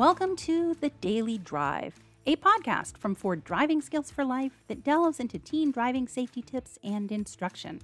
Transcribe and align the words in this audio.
Welcome 0.00 0.34
to 0.36 0.72
The 0.80 0.88
Daily 1.02 1.36
Drive, 1.36 2.00
a 2.24 2.34
podcast 2.36 2.96
from 2.96 3.14
Ford 3.14 3.44
Driving 3.44 3.82
Skills 3.82 4.10
for 4.10 4.24
Life 4.24 4.62
that 4.68 4.82
delves 4.82 5.20
into 5.20 5.38
teen 5.38 5.70
driving 5.70 6.08
safety 6.08 6.40
tips 6.40 6.78
and 6.82 7.12
instruction. 7.12 7.82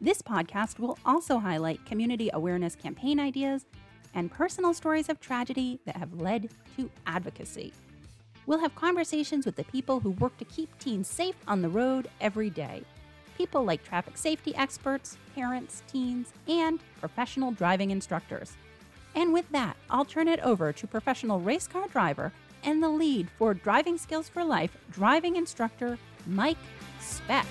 This 0.00 0.22
podcast 0.22 0.80
will 0.80 0.98
also 1.06 1.38
highlight 1.38 1.86
community 1.86 2.30
awareness 2.32 2.74
campaign 2.74 3.20
ideas 3.20 3.64
and 4.12 4.28
personal 4.28 4.74
stories 4.74 5.08
of 5.08 5.20
tragedy 5.20 5.78
that 5.86 5.96
have 5.98 6.14
led 6.14 6.50
to 6.76 6.90
advocacy. 7.06 7.72
We'll 8.46 8.58
have 8.58 8.74
conversations 8.74 9.46
with 9.46 9.54
the 9.54 9.62
people 9.62 10.00
who 10.00 10.10
work 10.10 10.36
to 10.38 10.44
keep 10.44 10.76
teens 10.80 11.06
safe 11.06 11.36
on 11.46 11.62
the 11.62 11.68
road 11.68 12.08
every 12.20 12.50
day. 12.50 12.82
People 13.38 13.62
like 13.62 13.84
traffic 13.84 14.16
safety 14.16 14.52
experts, 14.56 15.16
parents, 15.36 15.84
teens, 15.86 16.32
and 16.48 16.80
professional 16.98 17.52
driving 17.52 17.92
instructors. 17.92 18.56
And 19.14 19.32
with 19.32 19.50
that, 19.50 19.76
I'll 19.90 20.04
turn 20.04 20.28
it 20.28 20.40
over 20.40 20.72
to 20.72 20.86
professional 20.86 21.40
race 21.40 21.66
car 21.66 21.88
driver 21.88 22.32
and 22.64 22.82
the 22.82 22.88
lead 22.88 23.28
for 23.38 23.54
Driving 23.54 23.98
Skills 23.98 24.28
for 24.28 24.44
Life 24.44 24.76
driving 24.90 25.36
instructor, 25.36 25.98
Mike 26.26 26.56
Speck. 27.00 27.46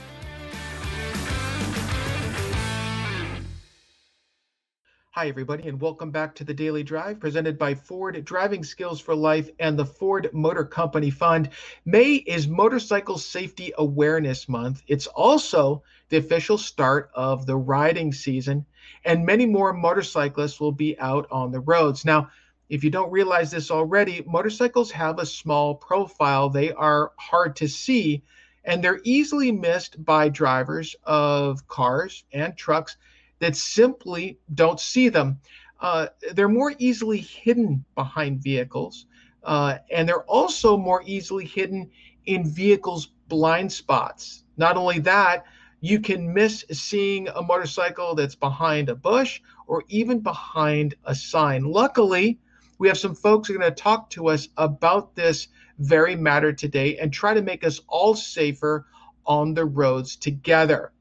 Hi, 5.14 5.28
everybody, 5.28 5.68
and 5.68 5.82
welcome 5.82 6.10
back 6.10 6.34
to 6.36 6.46
the 6.46 6.54
Daily 6.54 6.84
Drive 6.84 7.20
presented 7.20 7.58
by 7.58 7.76
Ford 7.76 8.24
Driving 8.24 8.64
Skills 8.64 9.02
for 9.02 9.14
Life 9.14 9.50
and 9.60 9.78
the 9.78 9.86
Ford 9.86 10.30
Motor 10.32 10.64
Company 10.64 11.10
Fund. 11.10 11.50
May 11.84 12.14
is 12.14 12.48
Motorcycle 12.48 13.18
Safety 13.18 13.74
Awareness 13.78 14.48
Month. 14.48 14.84
It's 14.88 15.08
also 15.08 15.84
the 16.08 16.16
official 16.16 16.58
start 16.58 17.12
of 17.14 17.46
the 17.46 17.58
riding 17.58 18.14
season, 18.14 18.66
and 19.04 19.26
many 19.26 19.46
more 19.46 19.74
motorcyclists 19.74 20.62
will 20.62 20.72
be 20.72 20.98
out 20.98 21.28
on 21.30 21.52
the 21.52 21.60
roads. 21.60 22.06
Now, 22.06 22.30
if 22.70 22.82
you 22.82 22.90
don't 22.90 23.12
realize 23.12 23.52
this 23.52 23.70
already, 23.70 24.24
motorcycles 24.26 24.92
have 24.92 25.20
a 25.20 25.26
small 25.26 25.76
profile, 25.76 26.48
they 26.48 26.72
are 26.72 27.12
hard 27.18 27.58
to 27.58 27.68
see, 27.68 28.24
and 28.64 28.82
they're 28.82 29.02
easily 29.04 29.52
missed 29.52 30.06
by 30.06 30.30
drivers 30.30 30.96
of 31.04 31.68
cars 31.68 32.24
and 32.32 32.56
trucks 32.56 32.96
that 33.42 33.56
simply 33.56 34.40
don't 34.54 34.80
see 34.80 35.10
them. 35.10 35.40
Uh, 35.82 36.08
they're 36.34 36.48
more 36.48 36.74
easily 36.78 37.18
hidden 37.18 37.84
behind 37.96 38.42
vehicles, 38.42 39.08
uh, 39.44 39.80
and 39.92 40.08
they're 40.08 40.24
also 40.26 40.78
more 40.78 41.04
easily 41.06 41.44
hidden 41.44 41.90
in 42.28 42.48
vehicles' 42.48 43.08
blind 43.28 43.72
spots. 43.72 44.44
Not 44.58 44.78
only 44.78 45.00
that, 45.00 45.46
you 45.80 46.00
can 46.00 46.32
miss 46.32 46.64
seeing 46.72 47.28
a 47.30 47.42
motorcycle 47.42 48.14
that's 48.14 48.36
behind 48.36 48.90
a 48.90 48.96
bush 48.96 49.42
or 49.66 49.84
even 49.90 50.20
behind 50.20 50.94
a 51.06 51.16
sign. 51.16 51.64
Luckily, 51.64 52.40
we 52.78 52.88
have 52.88 53.00
some 53.00 53.16
folks 53.16 53.48
who 53.48 53.56
are 53.56 53.58
going 53.58 53.72
to 53.72 53.82
talk 53.82 54.12
to 54.12 54.28
us 54.28 54.50
about 54.58 55.16
this 55.16 55.48
very 55.80 56.16
matter 56.16 56.54
today 56.54 57.00
and 57.00 57.12
try 57.12 57.34
to 57.34 57.42
make 57.42 57.64
us 57.64 57.82
all 57.88 58.14
safer 58.14 58.86
on 59.26 59.56
the 59.56 59.66
roads 59.66 60.16
together. 60.16 60.92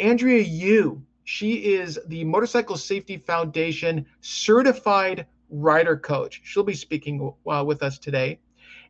Andrea 0.00 0.42
Yu 0.42 1.02
she 1.30 1.74
is 1.74 2.00
the 2.06 2.24
Motorcycle 2.24 2.78
Safety 2.78 3.18
Foundation 3.18 4.06
certified 4.22 5.26
rider 5.50 5.94
coach. 5.94 6.40
She'll 6.42 6.62
be 6.62 6.72
speaking 6.72 7.34
uh, 7.46 7.62
with 7.66 7.82
us 7.82 7.98
today. 7.98 8.40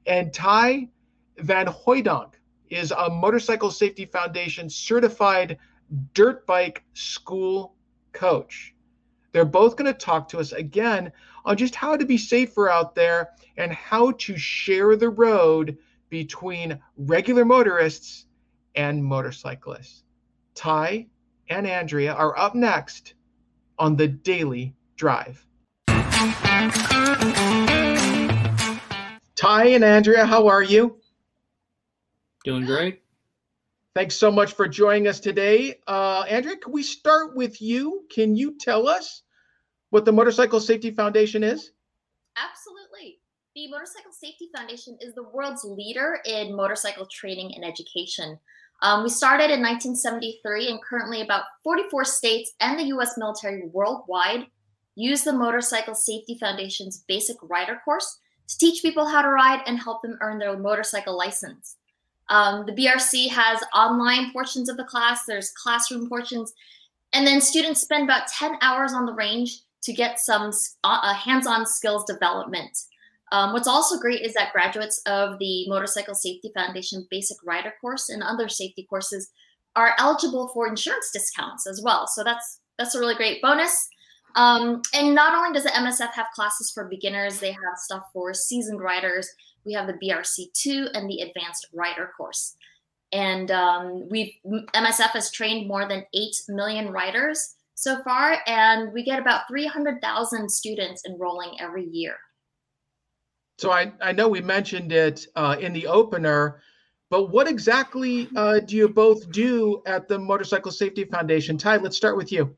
And 0.06 0.33
Ty 0.33 0.86
Van 1.39 1.66
Hooydonk 1.66 2.34
is 2.70 2.92
a 2.92 3.11
Motorcycle 3.11 3.72
Safety 3.72 4.05
Foundation 4.05 4.70
certified 4.70 5.59
dirt 6.14 6.47
bike 6.47 6.84
school 6.94 7.75
coach. 8.12 8.72
They're 9.33 9.44
both 9.44 9.75
going 9.75 9.92
to 9.92 9.98
talk 9.98 10.28
to 10.28 10.39
us 10.39 10.53
again 10.53 11.11
on 11.44 11.56
just 11.56 11.75
how 11.75 11.97
to 11.97 12.06
be 12.06 12.16
safer 12.16 12.70
out 12.70 12.94
there 12.94 13.31
and 13.56 13.72
how 13.72 14.12
to 14.12 14.36
share 14.36 14.94
the 14.94 15.11
road 15.11 15.77
between 16.09 16.78
regular 16.97 17.44
motorists 17.44 18.26
and 18.76 19.05
motorcyclists. 19.05 20.05
Ty 20.55 21.09
and 21.48 21.66
Andrea 21.66 22.12
are 22.12 22.38
up 22.38 22.54
next 22.54 23.14
on 23.78 23.97
the 23.97 24.09
Daily 24.09 24.75
Drive. 24.97 25.44
Ty 29.36 29.66
and 29.66 29.84
Andrea, 29.84 30.26
how 30.26 30.48
are 30.48 30.62
you? 30.62 30.97
Doing 32.44 32.66
great. 32.66 33.03
Thanks 33.94 34.16
so 34.16 34.31
much 34.31 34.54
for 34.54 34.69
joining 34.69 35.08
us 35.08 35.20
today. 35.20 35.81
Uh, 35.87 36.25
Andrea, 36.28 36.56
can 36.56 36.72
we 36.72 36.82
start 36.82 37.37
with 37.37 37.60
you? 37.62 38.04
Can 38.10 38.37
you 38.37 38.56
tell 38.58 38.88
us 38.88 39.22
what 39.91 40.04
the 40.04 40.12
Motorcycle 40.12 40.60
Safety 40.60 40.91
Foundation 40.91 41.42
is? 41.42 41.72
Absolutely. 42.37 43.19
The 43.54 43.69
Motorcycle 43.69 44.12
Safety 44.12 44.50
Foundation 44.54 44.97
is 45.00 45.14
the 45.14 45.28
world's 45.32 45.64
leader 45.64 46.20
in 46.26 46.54
motorcycle 46.54 47.06
training 47.10 47.53
and 47.56 47.64
education. 47.64 48.38
Um, 48.81 49.03
we 49.03 49.09
started 49.09 49.50
in 49.50 49.61
1973, 49.61 50.71
and 50.71 50.83
currently 50.83 51.21
about 51.21 51.44
44 51.65 52.05
states 52.05 52.53
and 52.61 52.78
the 52.78 52.94
US 52.94 53.19
military 53.19 53.69
worldwide 53.72 54.47
use 54.94 55.22
the 55.22 55.33
Motorcycle 55.33 55.94
Safety 55.94 56.37
Foundation's 56.39 57.05
basic 57.09 57.37
rider 57.43 57.81
course 57.84 58.19
to 58.49 58.59
teach 58.59 58.83
people 58.83 59.06
how 59.06 59.22
to 59.22 59.28
ride 59.28 59.62
and 59.67 59.78
help 59.78 60.03
them 60.03 60.19
earn 60.21 60.38
their 60.38 60.56
motorcycle 60.56 61.17
license. 61.17 61.77
Um, 62.31 62.67
the 62.67 62.72
BRC 62.72 63.31
has 63.31 63.62
online 63.75 64.33
portions 64.33 64.69
of 64.69 64.77
the 64.77 64.84
class, 64.84 65.25
there's 65.27 65.53
classroom 65.62 66.09
portions, 66.09 66.53
and 67.12 67.27
then 67.27 67.41
students 67.41 67.81
spend 67.81 68.05
about 68.05 68.28
10 68.28 68.56
hours 68.61 68.93
on 68.93 69.06
the 69.06 69.15
range 69.15 69.61
to 69.83 69.93
get 69.93 70.19
some 70.19 70.50
uh, 70.84 71.15
hands 71.15 71.47
on 71.47 71.65
skills 71.67 72.05
development. 72.05 72.77
Um, 73.33 73.53
what's 73.53 73.69
also 73.69 73.99
great 73.99 74.22
is 74.22 74.34
that 74.34 74.53
graduates 74.53 75.00
of 75.06 75.39
the 75.39 75.69
Motorcycle 75.69 76.15
Safety 76.15 76.50
Foundation 76.55 77.06
Basic 77.11 77.37
Rider 77.44 77.75
course 77.81 78.09
and 78.09 78.22
other 78.22 78.49
safety 78.49 78.87
courses 78.89 79.31
are 79.77 79.94
eligible 79.99 80.49
for 80.49 80.66
insurance 80.66 81.11
discounts 81.12 81.67
as 81.67 81.83
well. 81.83 82.06
So 82.06 82.25
that's 82.25 82.61
that's 82.78 82.94
a 82.94 83.00
really 83.00 83.15
great 83.15 83.43
bonus. 83.43 83.88
Um, 84.34 84.83
and 84.94 85.15
not 85.15 85.34
only 85.34 85.53
does 85.53 85.65
the 85.65 85.71
MSF 85.71 86.12
have 86.12 86.27
classes 86.34 86.71
for 86.71 86.84
beginners, 86.84 87.41
they 87.41 87.53
have 87.53 87.77
stuff 87.77 88.05
for 88.12 88.33
seasoned 88.33 88.81
riders. 88.81 89.28
We 89.65 89.72
have 89.72 89.87
the 89.87 89.94
BRC2 89.94 90.91
and 90.94 91.11
the 91.11 91.21
Advanced 91.21 91.69
Rider 91.75 92.12
course. 92.17 92.55
And 93.12 93.50
um, 93.50 94.09
we 94.09 94.41
MSF 94.44 95.11
has 95.11 95.31
trained 95.31 95.67
more 95.67 95.88
than 95.88 96.05
8 96.15 96.37
million 96.49 96.91
riders 96.91 97.56
so 97.75 98.03
far, 98.03 98.38
and 98.47 98.93
we 98.93 99.05
get 99.05 99.21
about 99.21 99.49
300,000 99.49 100.50
students 100.50 101.05
enrolling 101.06 101.56
every 101.61 101.87
year. 101.87 102.17
So 103.58 103.72
I, 103.72 103.92
I 104.00 104.12
know 104.12 104.28
we 104.28 104.41
mentioned 104.41 104.92
it 104.92 105.26
uh, 105.34 105.56
in 105.60 105.72
the 105.72 105.86
opener, 105.88 106.62
but 107.10 107.30
what 107.30 107.48
exactly 107.48 108.28
uh, 108.36 108.60
do 108.60 108.76
you 108.76 108.88
both 108.88 109.30
do 109.32 109.82
at 109.84 110.06
the 110.06 110.16
Motorcycle 110.16 110.70
Safety 110.70 111.04
Foundation? 111.04 111.58
Ty, 111.58 111.78
let's 111.78 111.96
start 111.96 112.16
with 112.16 112.30
you. 112.30 112.56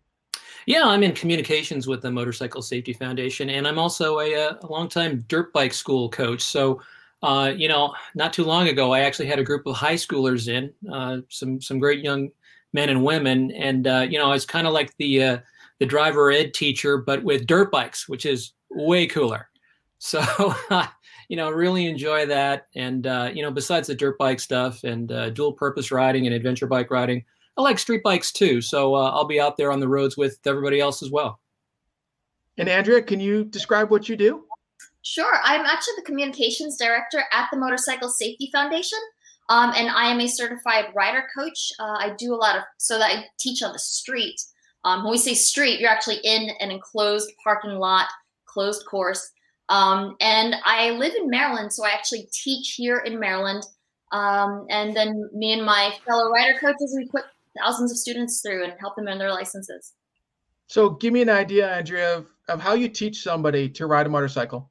Yeah, 0.66 0.84
I'm 0.84 1.02
in 1.02 1.12
communications 1.12 1.86
with 1.86 2.02
the 2.02 2.10
Motorcycle 2.10 2.60
Safety 2.60 2.92
Foundation, 2.92 3.48
and 3.48 3.66
I'm 3.66 3.78
also 3.78 4.20
a, 4.20 4.34
uh, 4.34 4.56
a 4.60 4.66
longtime 4.66 5.24
dirt 5.26 5.54
bike 5.54 5.72
school 5.72 6.10
coach. 6.10 6.42
So, 6.42 6.82
uh, 7.22 7.52
you 7.56 7.68
know, 7.68 7.94
not 8.14 8.34
too 8.34 8.44
long 8.44 8.68
ago, 8.68 8.92
I 8.92 9.00
actually 9.00 9.26
had 9.26 9.38
a 9.38 9.44
group 9.44 9.66
of 9.66 9.76
high 9.76 9.94
schoolers 9.94 10.48
in, 10.48 10.70
uh, 10.92 11.22
some 11.30 11.62
some 11.62 11.78
great 11.78 12.04
young 12.04 12.28
men 12.74 12.90
and 12.90 13.02
women, 13.02 13.52
and 13.52 13.86
uh, 13.86 14.06
you 14.08 14.18
know, 14.18 14.32
it's 14.32 14.44
kind 14.44 14.66
of 14.66 14.74
like 14.74 14.94
the 14.98 15.24
uh, 15.24 15.38
the 15.78 15.86
driver 15.86 16.30
ed 16.30 16.52
teacher, 16.52 16.98
but 16.98 17.22
with 17.24 17.46
dirt 17.46 17.72
bikes, 17.72 18.06
which 18.06 18.26
is 18.26 18.52
way 18.70 19.06
cooler. 19.06 19.49
So, 20.00 20.54
you 21.28 21.36
know, 21.36 21.50
really 21.50 21.86
enjoy 21.86 22.26
that. 22.26 22.66
And, 22.74 23.06
uh, 23.06 23.30
you 23.32 23.42
know, 23.42 23.50
besides 23.50 23.86
the 23.86 23.94
dirt 23.94 24.18
bike 24.18 24.40
stuff 24.40 24.82
and 24.82 25.12
uh, 25.12 25.30
dual 25.30 25.52
purpose 25.52 25.92
riding 25.92 26.26
and 26.26 26.34
adventure 26.34 26.66
bike 26.66 26.90
riding, 26.90 27.24
I 27.56 27.62
like 27.62 27.78
street 27.78 28.02
bikes 28.02 28.32
too. 28.32 28.62
So 28.62 28.94
uh, 28.94 29.10
I'll 29.10 29.26
be 29.26 29.40
out 29.40 29.56
there 29.56 29.70
on 29.70 29.78
the 29.78 29.88
roads 29.88 30.16
with 30.16 30.38
everybody 30.46 30.80
else 30.80 31.02
as 31.02 31.10
well. 31.10 31.38
And 32.56 32.68
Andrea, 32.68 33.02
can 33.02 33.20
you 33.20 33.44
describe 33.44 33.91
what 33.91 34.08
you 34.08 34.16
do? 34.16 34.44
Sure. 35.02 35.38
I'm 35.44 35.64
actually 35.66 35.94
the 35.97 36.06
communications 36.06 36.76
director 36.76 37.22
at 37.32 37.48
the 37.53 37.58
Motorcycle 37.58 38.08
Safety 38.08 38.48
Foundation. 38.53 38.98
Um, 39.50 39.72
and 39.76 39.91
I 39.91 40.06
am 40.06 40.20
a 40.20 40.28
certified 40.28 40.86
rider 40.94 41.24
coach. 41.36 41.72
Uh, 41.78 41.96
I 41.98 42.14
do 42.16 42.34
a 42.34 42.36
lot 42.36 42.56
of, 42.56 42.62
so 42.78 42.98
that 42.98 43.10
I 43.10 43.24
teach 43.38 43.62
on 43.62 43.72
the 43.72 43.78
street. 43.78 44.41
Um, 44.84 45.04
when 45.04 45.10
we 45.10 45.18
say 45.18 45.34
street, 45.34 45.80
you're 45.80 45.91
actually 45.91 46.20
in 46.24 46.50
an 46.60 46.70
enclosed 46.70 47.30
parking 47.42 47.72
lot, 47.72 48.08
closed 48.46 48.86
course. 48.86 49.30
Um, 49.70 50.16
and 50.20 50.56
I 50.64 50.90
live 50.90 51.14
in 51.14 51.30
Maryland, 51.30 51.72
so 51.72 51.84
I 51.84 51.90
actually 51.90 52.28
teach 52.32 52.74
here 52.74 52.98
in 52.98 53.18
Maryland. 53.18 53.64
Um, 54.12 54.66
and 54.68 54.94
then 54.94 55.30
me 55.32 55.52
and 55.52 55.64
my 55.64 55.94
fellow 56.04 56.30
rider 56.30 56.58
coaches, 56.58 56.94
we 56.96 57.06
put 57.06 57.24
thousands 57.56 57.92
of 57.92 57.96
students 57.96 58.42
through 58.42 58.64
and 58.64 58.74
help 58.80 58.96
them 58.96 59.06
earn 59.06 59.18
their 59.18 59.30
licenses. 59.30 59.92
So, 60.66 60.90
give 60.90 61.12
me 61.12 61.22
an 61.22 61.28
idea, 61.28 61.72
Andrea, 61.72 62.18
of, 62.18 62.26
of 62.48 62.60
how 62.60 62.74
you 62.74 62.88
teach 62.88 63.22
somebody 63.22 63.68
to 63.70 63.86
ride 63.86 64.06
a 64.06 64.08
motorcycle. 64.08 64.70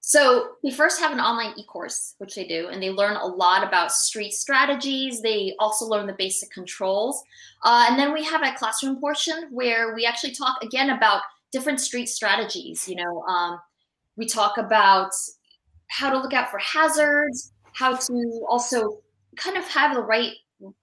So, 0.00 0.52
we 0.62 0.70
first 0.70 1.00
have 1.00 1.12
an 1.12 1.20
online 1.20 1.54
e 1.58 1.64
course, 1.64 2.14
which 2.18 2.34
they 2.34 2.46
do, 2.46 2.68
and 2.68 2.82
they 2.82 2.90
learn 2.90 3.16
a 3.16 3.26
lot 3.26 3.66
about 3.66 3.92
street 3.92 4.32
strategies. 4.32 5.22
They 5.22 5.54
also 5.58 5.86
learn 5.86 6.06
the 6.06 6.14
basic 6.14 6.50
controls. 6.50 7.22
Uh, 7.64 7.86
and 7.88 7.98
then 7.98 8.12
we 8.12 8.24
have 8.24 8.42
a 8.42 8.54
classroom 8.54 9.00
portion 9.00 9.48
where 9.50 9.94
we 9.94 10.04
actually 10.04 10.34
talk 10.34 10.62
again 10.62 10.90
about 10.90 11.22
different 11.52 11.80
street 11.80 12.08
strategies. 12.08 12.88
You 12.88 12.96
know, 12.96 13.22
um, 13.22 13.58
we 14.16 14.26
talk 14.26 14.58
about 14.58 15.10
how 15.88 16.10
to 16.10 16.18
look 16.18 16.32
out 16.32 16.50
for 16.50 16.58
hazards, 16.58 17.52
how 17.74 17.94
to 17.96 18.46
also 18.48 18.98
kind 19.36 19.56
of 19.56 19.64
have 19.68 19.94
the 19.94 20.02
right 20.02 20.32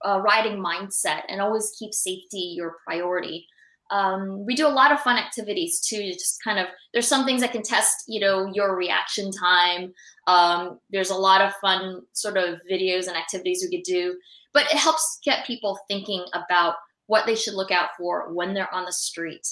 uh, 0.04 0.20
riding 0.20 0.62
mindset 0.62 1.22
and 1.28 1.40
always 1.40 1.74
keep 1.78 1.92
safety 1.92 2.54
your 2.56 2.76
priority. 2.86 3.46
Um, 3.90 4.46
we 4.46 4.54
do 4.54 4.68
a 4.68 4.68
lot 4.68 4.92
of 4.92 5.00
fun 5.00 5.16
activities 5.16 5.80
too. 5.80 6.12
Just 6.12 6.38
kind 6.44 6.60
of, 6.60 6.66
there's 6.92 7.08
some 7.08 7.24
things 7.24 7.40
that 7.40 7.50
can 7.50 7.62
test, 7.62 8.04
you 8.06 8.20
know, 8.20 8.48
your 8.54 8.76
reaction 8.76 9.32
time. 9.32 9.92
Um, 10.28 10.78
there's 10.90 11.10
a 11.10 11.16
lot 11.16 11.40
of 11.40 11.52
fun 11.60 12.02
sort 12.12 12.36
of 12.36 12.60
videos 12.70 13.08
and 13.08 13.16
activities 13.16 13.66
we 13.68 13.76
could 13.76 13.84
do, 13.84 14.16
but 14.52 14.66
it 14.66 14.76
helps 14.76 15.18
get 15.24 15.46
people 15.46 15.76
thinking 15.88 16.24
about 16.34 16.74
what 17.06 17.26
they 17.26 17.34
should 17.34 17.54
look 17.54 17.72
out 17.72 17.88
for 17.98 18.32
when 18.32 18.54
they're 18.54 18.72
on 18.72 18.84
the 18.84 18.92
street. 18.92 19.46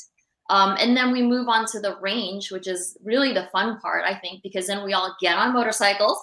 Um, 0.51 0.77
and 0.79 0.97
then 0.97 1.13
we 1.13 1.23
move 1.23 1.49
on 1.49 1.67
to 1.67 1.81
the 1.81 1.97
range, 2.01 2.51
which 2.51 2.67
is 2.67 2.97
really 3.05 3.33
the 3.33 3.49
fun 3.53 3.79
part, 3.81 4.05
I 4.07 4.15
think, 4.15 4.43
because 4.43 4.67
then 4.67 4.85
we 4.85 4.95
all 4.95 5.15
get 5.21 5.37
on 5.37 5.53
motorcycles 5.53 6.19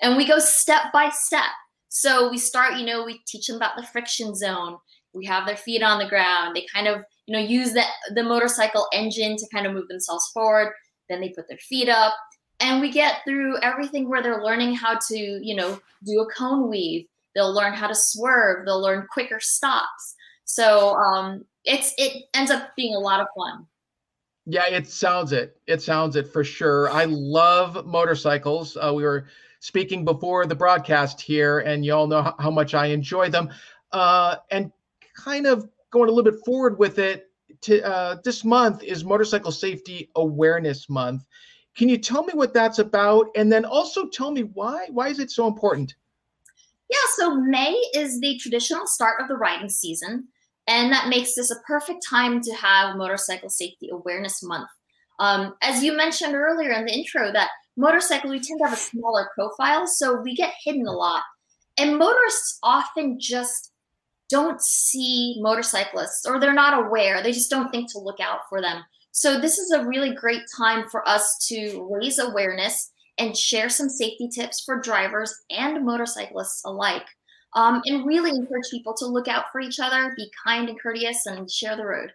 and 0.00 0.16
we 0.16 0.26
go 0.26 0.38
step 0.38 0.92
by 0.92 1.10
step. 1.10 1.50
So 1.88 2.30
we 2.30 2.38
start, 2.38 2.78
you 2.78 2.86
know, 2.86 3.04
we 3.04 3.20
teach 3.26 3.46
them 3.46 3.56
about 3.56 3.76
the 3.76 3.86
friction 3.86 4.34
zone. 4.34 4.78
We 5.14 5.26
have 5.26 5.46
their 5.46 5.56
feet 5.56 5.82
on 5.82 5.98
the 5.98 6.08
ground. 6.08 6.56
They 6.56 6.66
kind 6.72 6.88
of, 6.88 7.04
you 7.26 7.34
know, 7.34 7.42
use 7.42 7.72
the, 7.72 7.84
the 8.14 8.24
motorcycle 8.24 8.88
engine 8.92 9.36
to 9.36 9.46
kind 9.52 9.66
of 9.66 9.74
move 9.74 9.88
themselves 9.88 10.28
forward. 10.32 10.72
Then 11.08 11.20
they 11.20 11.28
put 11.28 11.48
their 11.48 11.58
feet 11.58 11.88
up. 11.88 12.14
And 12.60 12.80
we 12.80 12.90
get 12.90 13.20
through 13.24 13.58
everything 13.60 14.08
where 14.08 14.22
they're 14.22 14.42
learning 14.42 14.74
how 14.74 14.98
to, 15.08 15.16
you 15.16 15.54
know, 15.54 15.78
do 16.04 16.20
a 16.20 16.32
cone 16.32 16.68
weave. 16.68 17.06
They'll 17.34 17.54
learn 17.54 17.74
how 17.74 17.88
to 17.88 17.94
swerve. 17.94 18.64
They'll 18.64 18.82
learn 18.82 19.06
quicker 19.12 19.38
stops. 19.40 20.16
So 20.44 20.94
um, 20.96 21.44
it's 21.64 21.94
it 21.98 22.24
ends 22.34 22.50
up 22.50 22.74
being 22.76 22.94
a 22.94 22.98
lot 22.98 23.20
of 23.20 23.26
fun. 23.36 23.66
Yeah, 24.44 24.66
it 24.66 24.88
sounds 24.88 25.32
it. 25.32 25.56
It 25.66 25.82
sounds 25.82 26.16
it 26.16 26.32
for 26.32 26.42
sure. 26.42 26.90
I 26.90 27.04
love 27.04 27.86
motorcycles. 27.86 28.76
Uh, 28.76 28.92
we 28.94 29.04
were 29.04 29.26
speaking 29.60 30.04
before 30.04 30.46
the 30.46 30.54
broadcast 30.54 31.20
here, 31.20 31.60
and 31.60 31.84
you 31.84 31.94
all 31.94 32.08
know 32.08 32.34
how, 32.38 32.50
much 32.50 32.74
I 32.74 32.86
enjoy 32.86 33.30
them. 33.30 33.50
Uh, 33.92 34.36
and 34.50 34.72
kind 35.14 35.46
of 35.46 35.68
going 35.92 36.08
a 36.08 36.12
little 36.12 36.28
bit 36.30 36.44
forward 36.44 36.78
with 36.78 36.98
it, 36.98 37.30
to, 37.60 37.80
uh, 37.86 38.16
this 38.24 38.44
month 38.44 38.82
is 38.82 39.04
Motorcycle 39.04 39.52
Safety 39.52 40.10
Awareness 40.16 40.88
Month. 40.88 41.24
Can 41.76 41.88
you 41.88 41.96
tell 41.96 42.24
me 42.24 42.32
what 42.34 42.52
that's 42.52 42.80
about, 42.80 43.28
and 43.36 43.52
then 43.52 43.64
also 43.64 44.08
tell 44.08 44.32
me 44.32 44.42
why? 44.42 44.88
Why 44.90 45.08
is 45.08 45.20
it 45.20 45.30
so 45.30 45.46
important? 45.46 45.94
Yeah, 46.90 46.98
so 47.16 47.36
May 47.36 47.80
is 47.94 48.18
the 48.18 48.36
traditional 48.38 48.88
start 48.88 49.22
of 49.22 49.28
the 49.28 49.36
riding 49.36 49.68
season. 49.68 50.26
And 50.66 50.92
that 50.92 51.08
makes 51.08 51.34
this 51.34 51.50
a 51.50 51.60
perfect 51.66 52.04
time 52.08 52.40
to 52.40 52.52
have 52.54 52.96
Motorcycle 52.96 53.50
Safety 53.50 53.88
Awareness 53.90 54.42
Month. 54.42 54.68
Um, 55.18 55.54
as 55.62 55.82
you 55.82 55.96
mentioned 55.96 56.34
earlier 56.34 56.72
in 56.72 56.84
the 56.84 56.92
intro, 56.92 57.32
that 57.32 57.50
motorcycles, 57.76 58.30
we 58.30 58.40
tend 58.40 58.60
to 58.60 58.64
have 58.64 58.72
a 58.72 58.80
smaller 58.80 59.28
profile, 59.34 59.86
so 59.86 60.20
we 60.20 60.34
get 60.34 60.54
hidden 60.64 60.86
a 60.86 60.92
lot. 60.92 61.22
And 61.78 61.98
motorists 61.98 62.58
often 62.62 63.18
just 63.18 63.72
don't 64.28 64.60
see 64.62 65.36
motorcyclists 65.40 66.26
or 66.26 66.38
they're 66.38 66.52
not 66.52 66.86
aware. 66.86 67.22
They 67.22 67.32
just 67.32 67.50
don't 67.50 67.70
think 67.70 67.90
to 67.92 67.98
look 67.98 68.20
out 68.20 68.40
for 68.48 68.60
them. 68.60 68.82
So, 69.10 69.38
this 69.38 69.58
is 69.58 69.70
a 69.72 69.84
really 69.84 70.14
great 70.14 70.42
time 70.56 70.88
for 70.88 71.06
us 71.06 71.46
to 71.48 71.86
raise 71.90 72.18
awareness 72.18 72.92
and 73.18 73.36
share 73.36 73.68
some 73.68 73.90
safety 73.90 74.28
tips 74.28 74.62
for 74.64 74.80
drivers 74.80 75.34
and 75.50 75.84
motorcyclists 75.84 76.62
alike 76.64 77.06
um, 77.54 77.82
and 77.86 78.06
really 78.06 78.30
encourage 78.30 78.70
people 78.70 78.94
to 78.94 79.06
look 79.06 79.28
out 79.28 79.46
for 79.52 79.60
each 79.60 79.80
other, 79.80 80.12
be 80.16 80.30
kind 80.44 80.68
and 80.68 80.80
courteous, 80.80 81.26
and 81.26 81.50
share 81.50 81.76
the 81.76 81.84
road. 81.84 82.12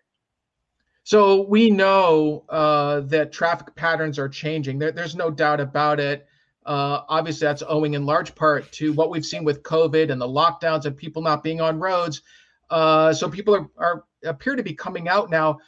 So 1.03 1.43
we 1.43 1.69
know 1.69 2.43
uh, 2.49 2.99
that 3.01 3.31
traffic 3.31 3.73
patterns 3.75 4.19
are 4.19 4.27
changing. 4.27 4.77
There, 4.77 4.91
there's 4.91 5.15
no 5.15 5.31
doubt 5.31 5.61
about 5.61 6.01
it. 6.01 6.27
Uh, 6.65 7.03
obviously, 7.07 7.45
that's 7.45 7.63
owing 7.65 7.93
in 7.93 8.05
large 8.05 8.35
part 8.35 8.69
to 8.73 8.91
what 8.91 9.09
we've 9.09 9.25
seen 9.25 9.45
with 9.45 9.63
COVID 9.63 10.11
and 10.11 10.19
the 10.19 10.27
lockdowns 10.27 10.83
and 10.83 10.97
people 10.97 11.21
not 11.21 11.43
being 11.43 11.61
on 11.61 11.79
roads. 11.79 12.23
Uh, 12.69 13.13
so 13.13 13.29
people 13.29 13.55
are, 13.55 13.69
are 13.77 14.03
appear 14.25 14.57
to 14.57 14.63
be 14.63 14.73
coming 14.73 15.07
out 15.07 15.29
now. 15.29 15.59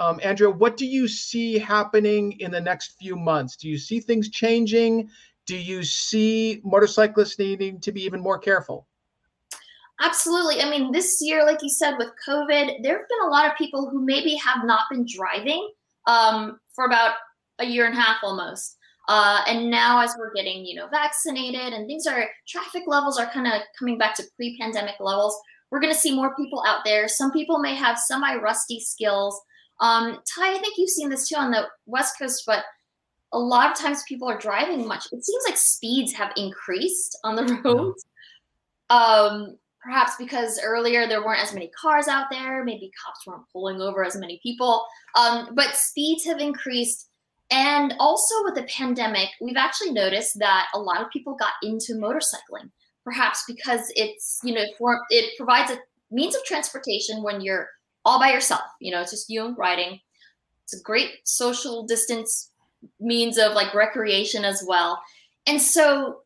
Um, 0.00 0.18
Andrea, 0.20 0.50
what 0.50 0.76
do 0.76 0.84
you 0.84 1.06
see 1.06 1.58
happening 1.58 2.32
in 2.40 2.50
the 2.50 2.60
next 2.60 2.96
few 2.98 3.14
months? 3.14 3.54
Do 3.54 3.68
you 3.68 3.78
see 3.78 4.00
things 4.00 4.30
changing? 4.30 5.10
Do 5.46 5.56
you 5.56 5.84
see 5.84 6.60
motorcyclists 6.64 7.38
needing 7.38 7.80
to 7.82 7.92
be 7.92 8.02
even 8.02 8.20
more 8.20 8.38
careful? 8.38 8.87
Absolutely. 10.00 10.60
I 10.62 10.70
mean, 10.70 10.92
this 10.92 11.18
year, 11.20 11.44
like 11.44 11.58
you 11.62 11.68
said, 11.68 11.96
with 11.98 12.12
COVID, 12.26 12.82
there 12.82 12.98
have 12.98 13.08
been 13.08 13.26
a 13.26 13.30
lot 13.30 13.46
of 13.50 13.56
people 13.56 13.90
who 13.90 14.04
maybe 14.04 14.36
have 14.36 14.64
not 14.64 14.82
been 14.90 15.04
driving 15.04 15.68
um, 16.06 16.60
for 16.74 16.84
about 16.84 17.14
a 17.58 17.64
year 17.64 17.86
and 17.86 17.96
a 17.96 18.00
half 18.00 18.18
almost. 18.22 18.76
Uh, 19.08 19.40
and 19.48 19.70
now, 19.70 20.00
as 20.00 20.14
we're 20.18 20.32
getting, 20.34 20.64
you 20.64 20.76
know, 20.76 20.86
vaccinated 20.88 21.72
and 21.72 21.86
things 21.86 22.06
are, 22.06 22.28
traffic 22.46 22.82
levels 22.86 23.18
are 23.18 23.30
kind 23.30 23.46
of 23.46 23.62
coming 23.78 23.98
back 23.98 24.14
to 24.14 24.22
pre-pandemic 24.36 24.96
levels. 25.00 25.36
We're 25.70 25.80
going 25.80 25.92
to 25.92 25.98
see 25.98 26.14
more 26.14 26.36
people 26.36 26.62
out 26.66 26.80
there. 26.84 27.08
Some 27.08 27.32
people 27.32 27.58
may 27.58 27.74
have 27.74 27.98
semi-rusty 27.98 28.80
skills. 28.80 29.40
Um, 29.80 30.20
Ty, 30.34 30.54
I 30.54 30.58
think 30.58 30.74
you've 30.76 30.90
seen 30.90 31.08
this 31.08 31.28
too 31.28 31.36
on 31.36 31.50
the 31.50 31.66
West 31.86 32.18
Coast, 32.18 32.44
but 32.46 32.64
a 33.32 33.38
lot 33.38 33.70
of 33.70 33.76
times 33.76 34.02
people 34.08 34.28
are 34.28 34.38
driving 34.38 34.86
much. 34.86 35.06
It 35.10 35.24
seems 35.24 35.44
like 35.46 35.56
speeds 35.56 36.12
have 36.12 36.32
increased 36.36 37.18
on 37.24 37.36
the 37.36 37.60
roads. 37.64 38.04
Um, 38.90 39.56
perhaps 39.88 40.16
because 40.18 40.60
earlier 40.62 41.08
there 41.08 41.24
weren't 41.24 41.42
as 41.42 41.54
many 41.54 41.70
cars 41.80 42.08
out 42.08 42.26
there, 42.30 42.62
maybe 42.62 42.92
cops 43.02 43.26
weren't 43.26 43.48
pulling 43.50 43.80
over 43.80 44.04
as 44.04 44.16
many 44.16 44.38
people. 44.42 44.84
Um, 45.16 45.48
but 45.54 45.76
speeds 45.76 46.26
have 46.26 46.40
increased. 46.40 47.08
And 47.50 47.94
also 47.98 48.34
with 48.44 48.54
the 48.54 48.64
pandemic, 48.64 49.30
we've 49.40 49.56
actually 49.56 49.92
noticed 49.92 50.38
that 50.40 50.68
a 50.74 50.78
lot 50.78 51.00
of 51.00 51.08
people 51.08 51.34
got 51.36 51.52
into 51.62 51.94
motorcycling, 51.94 52.70
perhaps 53.02 53.44
because 53.48 53.90
it's, 53.96 54.40
you 54.44 54.54
know, 54.54 54.64
it 55.08 55.32
provides 55.38 55.70
a 55.70 55.78
means 56.10 56.36
of 56.36 56.44
transportation 56.44 57.22
when 57.22 57.40
you're 57.40 57.66
all 58.04 58.20
by 58.20 58.30
yourself. 58.30 58.64
You 58.82 58.92
know, 58.92 59.00
it's 59.00 59.12
just 59.12 59.30
you 59.30 59.54
riding. 59.56 59.98
It's 60.64 60.78
a 60.78 60.82
great 60.82 61.12
social 61.24 61.86
distance 61.86 62.50
means 63.00 63.38
of 63.38 63.54
like 63.54 63.72
recreation 63.72 64.44
as 64.44 64.62
well. 64.68 65.00
And 65.46 65.62
so 65.62 66.20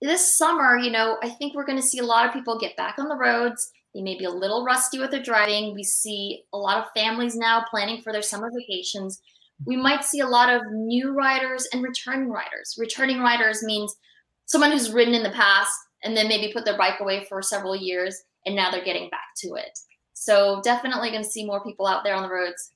this 0.00 0.36
summer, 0.36 0.76
you 0.76 0.90
know, 0.90 1.16
I 1.22 1.30
think 1.30 1.54
we're 1.54 1.64
going 1.64 1.80
to 1.80 1.86
see 1.86 1.98
a 1.98 2.04
lot 2.04 2.26
of 2.26 2.32
people 2.32 2.58
get 2.58 2.76
back 2.76 2.96
on 2.98 3.08
the 3.08 3.16
roads. 3.16 3.70
They 3.94 4.02
may 4.02 4.18
be 4.18 4.24
a 4.24 4.30
little 4.30 4.64
rusty 4.64 4.98
with 4.98 5.10
their 5.10 5.22
driving. 5.22 5.74
We 5.74 5.82
see 5.82 6.42
a 6.52 6.58
lot 6.58 6.78
of 6.78 6.90
families 6.94 7.34
now 7.34 7.64
planning 7.70 8.02
for 8.02 8.12
their 8.12 8.22
summer 8.22 8.50
vacations. 8.54 9.22
We 9.64 9.76
might 9.76 10.04
see 10.04 10.20
a 10.20 10.28
lot 10.28 10.52
of 10.52 10.70
new 10.70 11.12
riders 11.12 11.66
and 11.72 11.82
returning 11.82 12.28
riders. 12.28 12.76
Returning 12.78 13.20
riders 13.20 13.62
means 13.62 13.96
someone 14.44 14.70
who's 14.70 14.92
ridden 14.92 15.14
in 15.14 15.22
the 15.22 15.30
past 15.30 15.72
and 16.04 16.14
then 16.14 16.28
maybe 16.28 16.52
put 16.52 16.66
their 16.66 16.76
bike 16.76 17.00
away 17.00 17.24
for 17.24 17.40
several 17.40 17.74
years 17.74 18.22
and 18.44 18.54
now 18.54 18.70
they're 18.70 18.84
getting 18.84 19.08
back 19.08 19.34
to 19.38 19.54
it. 19.54 19.78
So 20.12 20.60
definitely 20.62 21.10
going 21.10 21.22
to 21.22 21.28
see 21.28 21.46
more 21.46 21.62
people 21.64 21.86
out 21.86 22.04
there 22.04 22.14
on 22.14 22.22
the 22.22 22.28
roads. 22.28 22.72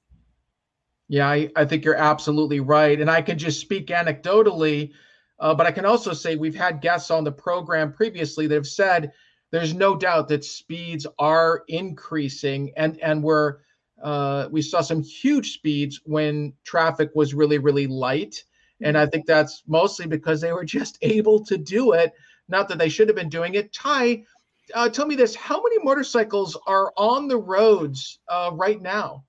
Yeah, 1.08 1.28
I, 1.28 1.50
I 1.54 1.64
think 1.64 1.84
you're 1.84 1.96
absolutely 1.96 2.60
right. 2.60 3.00
And 3.00 3.10
I 3.10 3.20
can 3.20 3.36
just 3.36 3.60
speak 3.60 3.88
anecdotally 3.88 4.92
uh, 5.40 5.54
but 5.54 5.66
I 5.66 5.72
can 5.72 5.86
also 5.86 6.12
say 6.12 6.36
we've 6.36 6.54
had 6.54 6.82
guests 6.82 7.10
on 7.10 7.24
the 7.24 7.32
program 7.32 7.92
previously 7.92 8.46
that 8.46 8.54
have 8.54 8.66
said 8.66 9.12
there's 9.50 9.74
no 9.74 9.96
doubt 9.96 10.28
that 10.28 10.44
speeds 10.44 11.06
are 11.18 11.64
increasing, 11.66 12.72
and 12.76 13.00
and 13.00 13.22
we're 13.22 13.58
uh, 14.02 14.48
we 14.50 14.62
saw 14.62 14.80
some 14.80 15.02
huge 15.02 15.52
speeds 15.54 16.00
when 16.04 16.52
traffic 16.64 17.10
was 17.14 17.34
really 17.34 17.58
really 17.58 17.86
light, 17.86 18.44
and 18.82 18.96
I 18.96 19.06
think 19.06 19.26
that's 19.26 19.62
mostly 19.66 20.06
because 20.06 20.40
they 20.40 20.52
were 20.52 20.64
just 20.78 20.98
able 21.02 21.44
to 21.46 21.56
do 21.56 21.92
it. 21.92 22.12
Not 22.48 22.68
that 22.68 22.78
they 22.78 22.88
should 22.88 23.08
have 23.08 23.16
been 23.16 23.28
doing 23.28 23.54
it. 23.54 23.72
Ty, 23.72 24.24
uh, 24.74 24.90
tell 24.90 25.06
me 25.06 25.16
this: 25.16 25.34
How 25.34 25.60
many 25.62 25.82
motorcycles 25.82 26.56
are 26.66 26.92
on 26.96 27.28
the 27.28 27.38
roads 27.38 28.20
uh, 28.28 28.50
right 28.52 28.80
now? 28.80 29.24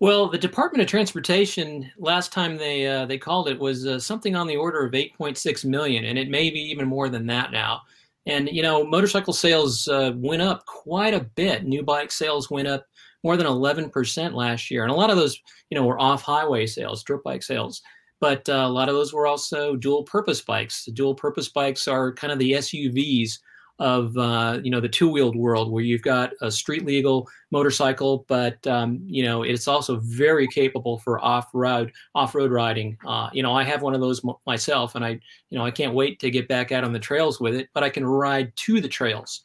Well, 0.00 0.28
the 0.28 0.38
Department 0.38 0.80
of 0.80 0.88
Transportation 0.88 1.90
last 1.98 2.32
time 2.32 2.56
they 2.56 2.86
uh, 2.86 3.06
they 3.06 3.18
called 3.18 3.48
it 3.48 3.58
was 3.58 3.84
uh, 3.84 3.98
something 3.98 4.36
on 4.36 4.46
the 4.46 4.56
order 4.56 4.84
of 4.86 4.92
8.6 4.92 5.64
million, 5.64 6.04
and 6.04 6.18
it 6.18 6.30
may 6.30 6.50
be 6.50 6.60
even 6.60 6.86
more 6.86 7.08
than 7.08 7.26
that 7.26 7.50
now. 7.50 7.82
And 8.26 8.48
you 8.48 8.62
know, 8.62 8.84
motorcycle 8.84 9.32
sales 9.32 9.88
uh, 9.88 10.12
went 10.14 10.42
up 10.42 10.64
quite 10.66 11.14
a 11.14 11.26
bit. 11.34 11.64
New 11.64 11.82
bike 11.82 12.12
sales 12.12 12.48
went 12.48 12.68
up 12.68 12.86
more 13.24 13.36
than 13.36 13.46
11% 13.48 14.34
last 14.34 14.70
year, 14.70 14.82
and 14.84 14.92
a 14.92 14.94
lot 14.94 15.10
of 15.10 15.16
those, 15.16 15.40
you 15.70 15.76
know, 15.76 15.84
were 15.84 16.00
off-highway 16.00 16.66
sales, 16.66 17.02
dirt 17.02 17.24
bike 17.24 17.42
sales. 17.42 17.82
But 18.20 18.48
uh, 18.48 18.64
a 18.66 18.68
lot 18.68 18.88
of 18.88 18.94
those 18.94 19.12
were 19.12 19.26
also 19.26 19.74
dual-purpose 19.74 20.42
bikes. 20.42 20.84
The 20.84 20.92
dual-purpose 20.92 21.48
bikes 21.48 21.88
are 21.88 22.12
kind 22.12 22.32
of 22.32 22.38
the 22.38 22.52
SUVs 22.52 23.38
of 23.78 24.16
uh, 24.16 24.58
you 24.62 24.70
know 24.70 24.80
the 24.80 24.88
two-wheeled 24.88 25.36
world 25.36 25.70
where 25.70 25.82
you've 25.82 26.02
got 26.02 26.32
a 26.40 26.50
street 26.50 26.84
legal 26.84 27.28
motorcycle 27.50 28.24
but 28.28 28.64
um, 28.66 29.00
you 29.06 29.22
know 29.22 29.42
it's 29.42 29.68
also 29.68 29.96
very 30.00 30.46
capable 30.48 30.98
for 30.98 31.24
off-road 31.24 31.92
off-road 32.14 32.50
riding. 32.50 32.96
Uh, 33.06 33.28
you 33.32 33.42
know 33.42 33.54
i 33.54 33.62
have 33.62 33.82
one 33.82 33.94
of 33.94 34.00
those 34.00 34.20
m- 34.24 34.34
myself 34.46 34.94
and 34.94 35.04
i 35.04 35.10
you 35.50 35.58
know 35.58 35.64
i 35.64 35.70
can't 35.70 35.94
wait 35.94 36.18
to 36.18 36.30
get 36.30 36.48
back 36.48 36.72
out 36.72 36.84
on 36.84 36.92
the 36.92 36.98
trails 36.98 37.40
with 37.40 37.54
it 37.54 37.68
but 37.74 37.82
i 37.82 37.90
can 37.90 38.04
ride 38.04 38.52
to 38.56 38.80
the 38.80 38.88
trails. 38.88 39.42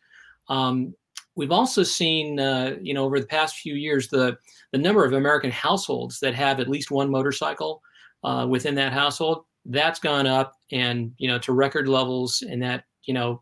Um, 0.50 0.94
we've 1.36 1.52
also 1.52 1.84
seen 1.84 2.40
uh, 2.40 2.75
you 2.82 2.94
know 2.94 3.06
over 3.06 3.20
the 3.20 3.25
past 3.25 3.58
few 3.58 3.75
years 3.75 4.08
the 4.08 4.38
the 4.72 4.78
number 4.78 5.06
of 5.06 5.13
american 5.13 5.52
households 5.52 6.20
that 6.20 6.36
have 6.36 6.60
at 6.60 6.68
least 6.68 6.92
one 6.92 7.10
motorcycle 7.10 7.82
uh, 8.24 8.46
within 8.50 8.75
that 8.75 8.94
household. 8.94 9.46
That's 9.66 10.00
gone 10.00 10.28
up 10.28 10.54
and 10.72 11.13
you 11.18 11.28
know 11.28 11.40
to 11.40 11.54
record 11.54 11.88
levels, 11.88 12.42
and 12.42 12.62
that 12.62 12.86
you 13.04 13.13
know 13.13 13.42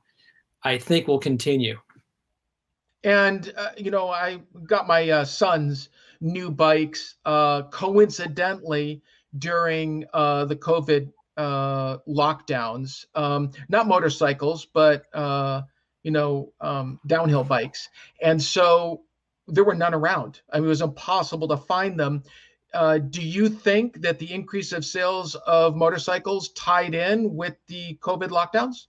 I 0.63 0.77
think 0.77 1.07
will 1.07 1.19
continue. 1.19 1.79
And 3.03 3.51
uh, 3.57 3.69
you 3.77 3.91
know, 3.91 4.09
I 4.09 4.41
got 4.65 4.87
my 4.87 5.09
uh, 5.09 5.25
son's 5.25 5.89
new 6.19 6.51
bikes 6.51 7.15
uh, 7.25 7.63
coincidentally 7.63 9.01
during 9.37 10.05
uh, 10.13 10.45
the 10.45 10.55
COVID 10.55 11.11
uh, 11.37 11.97
lockdowns. 12.07 13.05
Um, 13.15 13.51
not 13.69 13.87
motorcycles, 13.87 14.65
but 14.65 15.05
uh, 15.15 15.63
you 16.03 16.11
know, 16.11 16.53
um, 16.61 16.99
downhill 17.07 17.43
bikes. 17.43 17.89
And 18.21 18.41
so 18.41 19.01
there 19.47 19.63
were 19.63 19.75
none 19.75 19.93
around. 19.93 20.41
I 20.51 20.57
mean, 20.57 20.65
it 20.65 20.69
was 20.69 20.81
impossible 20.81 21.47
to 21.49 21.57
find 21.57 21.99
them. 21.99 22.23
Uh, 22.73 22.99
do 22.99 23.21
you 23.21 23.49
think 23.49 24.01
that 24.01 24.17
the 24.17 24.31
increase 24.31 24.71
of 24.71 24.85
sales 24.85 25.35
of 25.35 25.75
motorcycles 25.75 26.49
tied 26.49 26.95
in 26.95 27.35
with 27.35 27.55
the 27.67 27.97
COVID 28.01 28.29
lockdowns? 28.29 28.87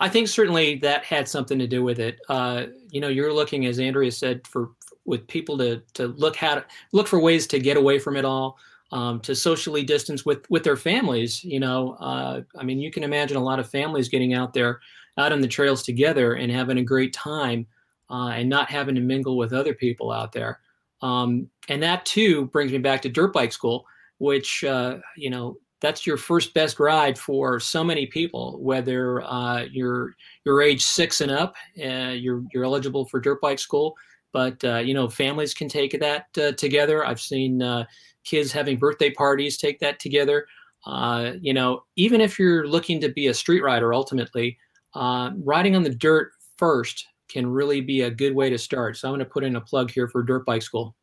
I 0.00 0.08
think 0.08 0.28
certainly 0.28 0.76
that 0.76 1.04
had 1.04 1.28
something 1.28 1.58
to 1.58 1.66
do 1.66 1.82
with 1.82 1.98
it. 1.98 2.20
Uh, 2.28 2.66
you 2.90 3.00
know, 3.00 3.08
you're 3.08 3.32
looking, 3.32 3.66
as 3.66 3.78
Andrea 3.78 4.10
said, 4.10 4.46
for 4.46 4.70
with 5.04 5.26
people 5.28 5.58
to 5.58 5.82
to 5.94 6.08
look 6.08 6.36
how 6.36 6.56
to 6.56 6.64
look 6.92 7.06
for 7.06 7.18
ways 7.20 7.46
to 7.48 7.58
get 7.58 7.76
away 7.76 7.98
from 7.98 8.16
it 8.16 8.24
all, 8.24 8.58
um, 8.92 9.20
to 9.20 9.34
socially 9.34 9.82
distance 9.82 10.24
with 10.24 10.48
with 10.50 10.64
their 10.64 10.76
families. 10.76 11.44
You 11.44 11.60
know, 11.60 11.92
uh, 11.94 12.42
I 12.58 12.64
mean, 12.64 12.78
you 12.78 12.90
can 12.90 13.04
imagine 13.04 13.36
a 13.36 13.44
lot 13.44 13.58
of 13.58 13.68
families 13.68 14.08
getting 14.08 14.34
out 14.34 14.52
there, 14.52 14.80
out 15.18 15.32
on 15.32 15.40
the 15.40 15.48
trails 15.48 15.82
together 15.82 16.34
and 16.34 16.50
having 16.50 16.78
a 16.78 16.82
great 16.82 17.12
time, 17.12 17.66
uh, 18.10 18.28
and 18.28 18.48
not 18.48 18.70
having 18.70 18.94
to 18.94 19.00
mingle 19.00 19.36
with 19.36 19.52
other 19.52 19.74
people 19.74 20.10
out 20.10 20.32
there. 20.32 20.60
Um, 21.02 21.50
and 21.68 21.82
that 21.82 22.06
too 22.06 22.46
brings 22.46 22.72
me 22.72 22.78
back 22.78 23.02
to 23.02 23.08
dirt 23.08 23.32
bike 23.32 23.52
school, 23.52 23.86
which 24.18 24.64
uh, 24.64 24.98
you 25.16 25.30
know 25.30 25.58
that's 25.80 26.06
your 26.06 26.16
first 26.16 26.54
best 26.54 26.80
ride 26.80 27.18
for 27.18 27.60
so 27.60 27.84
many 27.84 28.06
people. 28.06 28.58
Whether 28.60 29.22
uh, 29.22 29.64
you're 29.70 30.14
you're 30.44 30.62
age 30.62 30.82
six 30.82 31.20
and 31.20 31.30
up, 31.30 31.54
uh, 31.82 32.14
you're 32.14 32.42
you're 32.52 32.64
eligible 32.64 33.04
for 33.06 33.20
dirt 33.20 33.40
bike 33.40 33.58
school. 33.58 33.94
But 34.32 34.62
uh, 34.64 34.78
you 34.78 34.94
know, 34.94 35.08
families 35.08 35.54
can 35.54 35.68
take 35.68 35.98
that 35.98 36.26
uh, 36.38 36.52
together. 36.52 37.06
I've 37.06 37.20
seen 37.20 37.62
uh, 37.62 37.84
kids 38.24 38.50
having 38.52 38.78
birthday 38.78 39.10
parties 39.10 39.58
take 39.58 39.78
that 39.80 40.00
together. 40.00 40.46
Uh, 40.86 41.32
you 41.40 41.54
know, 41.54 41.84
even 41.96 42.20
if 42.20 42.38
you're 42.38 42.66
looking 42.66 43.00
to 43.00 43.08
be 43.08 43.28
a 43.28 43.34
street 43.34 43.62
rider, 43.62 43.94
ultimately, 43.94 44.58
riding 44.94 45.76
on 45.76 45.82
the 45.82 45.94
dirt 45.94 46.32
first 46.56 47.06
can 47.28 47.46
really 47.46 47.80
be 47.80 48.02
a 48.02 48.10
good 48.10 48.34
way 48.34 48.50
to 48.50 48.58
start. 48.58 48.96
So 48.96 49.08
I'm 49.08 49.12
going 49.12 49.20
to 49.20 49.30
put 49.30 49.44
in 49.44 49.56
a 49.56 49.60
plug 49.60 49.90
here 49.90 50.08
for 50.08 50.22
dirt 50.22 50.44
bike 50.46 50.62
school. 50.62 50.94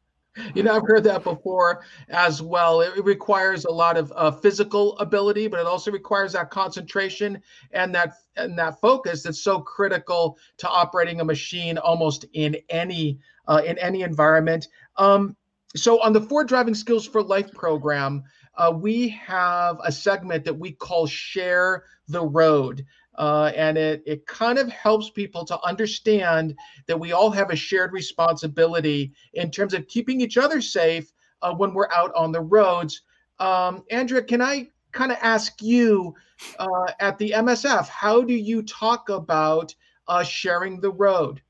you 0.54 0.62
know, 0.62 0.76
I've 0.76 0.87
heard 0.87 1.04
that 1.04 1.25
before 1.25 1.85
as 2.09 2.42
well. 2.42 2.80
It 2.80 3.04
requires 3.04 3.64
a 3.64 3.71
lot 3.71 3.97
of 3.97 4.12
uh, 4.16 4.30
physical 4.30 4.97
ability, 4.99 5.49
but 5.49 5.61
it 5.61 5.66
also 5.66 5.90
requires 5.90 6.33
that 6.33 6.50
concentration 6.50 7.40
and 7.73 7.95
that 7.95 8.14
and 8.37 8.59
that 8.59 8.80
focus 8.80 9.23
that's 9.23 9.42
so 9.42 9.61
critical 9.61 10.38
to 10.59 10.68
operating 10.68 11.21
a 11.21 11.25
machine 11.25 11.78
almost 11.78 12.25
in 12.33 12.57
any 12.68 13.18
uh, 13.47 13.62
in 13.64 13.78
any 13.78 14.02
environment. 14.02 14.68
Um, 14.97 15.37
so, 15.76 16.00
on 16.02 16.12
the 16.12 16.21
Ford 16.21 16.49
Driving 16.49 16.75
Skills 16.75 17.07
for 17.07 17.23
Life 17.23 17.52
program, 17.52 18.25
uh, 18.57 18.73
we 18.75 19.09
have 19.09 19.78
a 19.85 19.92
segment 19.92 20.45
that 20.45 20.59
we 20.59 20.73
call 20.73 21.07
"Share 21.07 21.85
the 22.09 22.25
Road." 22.25 22.85
Uh, 23.18 23.50
and 23.56 23.76
it, 23.76 24.02
it 24.06 24.25
kind 24.26 24.58
of 24.58 24.70
helps 24.70 25.10
people 25.10 25.44
to 25.44 25.60
understand 25.62 26.56
that 26.87 26.98
we 26.98 27.12
all 27.12 27.30
have 27.30 27.50
a 27.50 27.56
shared 27.56 27.92
responsibility 27.92 29.12
in 29.34 29.50
terms 29.50 29.75
of 29.75 29.87
keeping 29.88 30.20
each 30.20 30.38
other 30.38 30.60
safe 30.60 31.12
uh, 31.42 31.52
when 31.52 31.75
we're 31.75 31.90
out 31.92 32.14
on 32.14 32.30
the 32.30 32.40
roads. 32.40 33.02
Um, 33.40 33.82
Andrea, 33.90 34.22
can 34.22 34.40
I 34.40 34.68
kind 34.92 35.10
of 35.10 35.18
ask 35.20 35.60
you 35.60 36.14
uh, 36.60 36.92
at 37.00 37.18
the 37.18 37.32
MSF, 37.32 37.88
how 37.88 38.22
do 38.22 38.34
you 38.34 38.62
talk 38.62 39.08
about 39.08 39.75
uh, 40.06 40.22
sharing 40.22 40.80
the 40.80 40.92
road? 40.92 41.42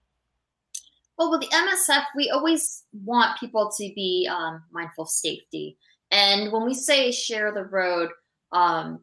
Well, 1.18 1.30
with 1.30 1.42
the 1.42 1.48
MSF, 1.48 2.04
we 2.16 2.30
always 2.30 2.84
want 3.04 3.38
people 3.38 3.70
to 3.76 3.92
be 3.94 4.28
um, 4.30 4.62
mindful 4.70 5.04
of 5.04 5.10
safety. 5.10 5.76
And 6.10 6.50
when 6.50 6.64
we 6.64 6.74
say 6.74 7.10
share 7.10 7.52
the 7.52 7.64
road, 7.64 8.08
um, 8.52 9.00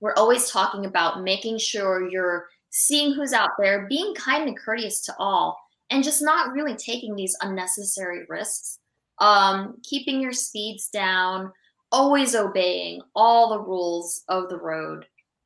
we're 0.00 0.14
always 0.14 0.50
talking 0.50 0.86
about 0.86 1.22
making 1.22 1.58
sure 1.58 2.08
you're 2.08 2.46
seeing 2.70 3.12
who's 3.12 3.32
out 3.32 3.50
there, 3.58 3.86
being 3.88 4.14
kind 4.14 4.48
and 4.48 4.58
courteous 4.58 5.00
to 5.02 5.14
all, 5.18 5.58
and 5.90 6.04
just 6.04 6.22
not 6.22 6.52
really 6.52 6.76
taking 6.76 7.14
these 7.14 7.36
unnecessary 7.42 8.24
risks. 8.28 8.78
Um, 9.18 9.76
keeping 9.82 10.20
your 10.20 10.32
speeds 10.32 10.88
down, 10.88 11.52
always 11.92 12.34
obeying 12.34 13.02
all 13.14 13.50
the 13.50 13.60
rules 13.60 14.22
of 14.28 14.48
the 14.48 14.56
road, 14.56 15.04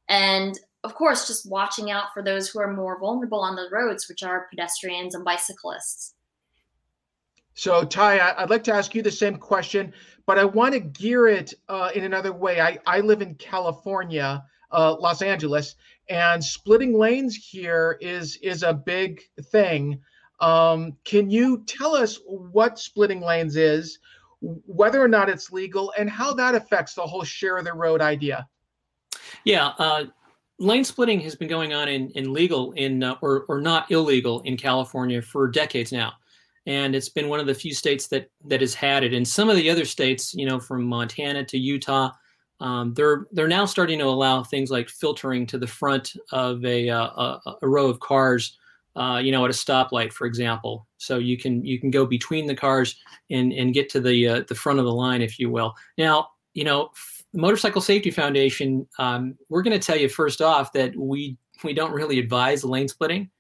and 0.09 0.59
of 0.85 0.95
course, 0.95 1.27
just 1.27 1.51
watching 1.51 1.91
out 1.91 2.13
for 2.13 2.23
those 2.23 2.49
who 2.49 2.61
are 2.61 2.73
more 2.73 3.01
vulnerable 3.01 3.41
on 3.41 3.57
the 3.57 3.69
roads, 3.73 4.07
which 4.07 4.23
are 4.23 4.47
pedestrians 4.51 5.15
and 5.15 5.25
bicyclists. 5.25 6.15
So, 7.55 7.85
Ty, 7.85 8.35
I'd 8.37 8.51
like 8.51 8.65
to 8.65 8.75
ask 8.75 8.95
you 8.95 9.03
the 9.03 9.13
same 9.13 9.37
question, 9.37 9.93
but 10.27 10.39
I 10.39 10.45
want 10.45 10.75
to 10.75 10.81
gear 10.81 11.29
it 11.29 11.55
uh, 11.69 11.91
in 11.95 12.05
another 12.05 12.33
way. 12.33 12.61
I, 12.61 12.79
I 12.85 13.01
live 13.01 13.23
in 13.23 13.37
California, 13.37 14.45
uh, 14.73 14.97
Los 14.99 15.23
Angeles, 15.23 15.77
and 16.09 16.43
splitting 16.43 16.99
lanes 16.99 17.37
here 17.37 17.97
is 18.01 18.37
is 18.43 18.65
a 18.65 18.75
big 18.75 19.23
thing. 19.53 20.01
Um, 20.41 20.97
can 21.05 21.31
you 21.31 21.63
tell 21.65 21.95
us 21.95 22.19
what 22.27 22.79
splitting 22.79 23.21
lanes 23.21 23.55
is, 23.55 24.01
whether 24.41 25.01
or 25.01 25.09
not 25.09 25.29
it's 25.29 25.53
legal, 25.53 25.93
and 25.97 26.11
how 26.11 26.35
that 26.35 26.57
affects 26.57 26.95
the 26.95 27.07
whole 27.07 27.23
share 27.23 27.57
of 27.57 27.65
the 27.65 27.73
road 27.73 28.01
idea? 28.01 28.49
Yeah, 29.45 29.69
uh, 29.79 30.07
lane 30.59 30.85
splitting 30.85 31.21
has 31.21 31.37
been 31.37 31.49
going 31.49 31.73
on 31.73 31.89
in, 31.89 32.11
in 32.11 32.33
legal 32.33 32.73
in 32.73 33.05
uh, 33.05 33.15
or 33.23 33.45
or 33.49 33.61
not 33.61 33.93
illegal 33.93 34.41
in 34.41 34.57
California 34.57 35.23
for 35.23 35.47
decades 35.47 35.93
now 35.93 36.15
and 36.67 36.95
it's 36.95 37.09
been 37.09 37.29
one 37.29 37.41
of 37.41 37.47
the 37.47 37.55
few 37.55 37.75
states 37.75 38.09
that 38.09 38.31
that 38.47 38.61
has 38.61 38.75
had 38.75 39.05
it. 39.05 39.13
And 39.13 39.27
some 39.27 39.51
of 39.51 39.57
the 39.57 39.71
other 39.71 39.85
states, 39.85 40.35
you 40.35 40.47
know, 40.47 40.59
from 40.59 40.85
Montana 40.85 41.45
to 41.45 41.59
Utah, 41.59 42.11
um, 42.61 42.95
they're 42.95 43.27
they're 43.33 43.49
now 43.49 43.67
starting 43.67 43.99
to 43.99 44.07
allow 44.07 44.43
things 44.43 44.71
like 44.71 44.89
filtering 44.89 45.47
to 45.49 45.59
the 45.59 45.67
front 45.67 46.15
of 46.33 46.65
a 46.65 46.89
uh, 46.89 47.07
a, 47.07 47.41
a, 47.63 47.69
row 47.69 47.89
of 47.89 48.01
cars, 48.01 48.57
uh, 48.97 49.21
you 49.23 49.33
know, 49.33 49.45
at 49.45 49.51
a 49.51 49.55
stoplight, 49.55 50.13
for 50.13 50.27
example. 50.27 50.87
So 50.97 51.19
you 51.19 51.37
can 51.37 51.65
you 51.65 51.79
can 51.79 51.91
go 51.91 52.07
between 52.07 52.47
the 52.47 52.55
cars 52.55 52.97
and 53.31 53.53
and 53.53 53.75
get 53.75 53.91
to 53.91 54.01
the 54.01 54.29
uh, 54.29 54.43
the 54.49 54.55
front 54.55 54.79
of 54.79 54.85
the 54.85 54.93
line, 54.93 55.21
if 55.21 55.39
you 55.39 55.51
will. 55.51 55.75
Now, 55.99 56.29
you 56.55 56.65
know, 56.65 56.91
Motorcycle 57.35 57.83
Safety 57.83 58.11
Foundation, 58.11 58.87
um, 58.99 59.37
we're 59.49 59.63
going 59.63 59.79
to 59.79 59.85
tell 59.85 59.99
you 59.99 60.09
first 60.09 60.41
off 60.41 60.73
that 60.73 60.97
we 60.97 61.37
we 61.63 61.75
don't 61.75 61.93
really 61.93 62.19
advise 62.19 62.65
lane 62.65 62.89
splitting 62.89 63.31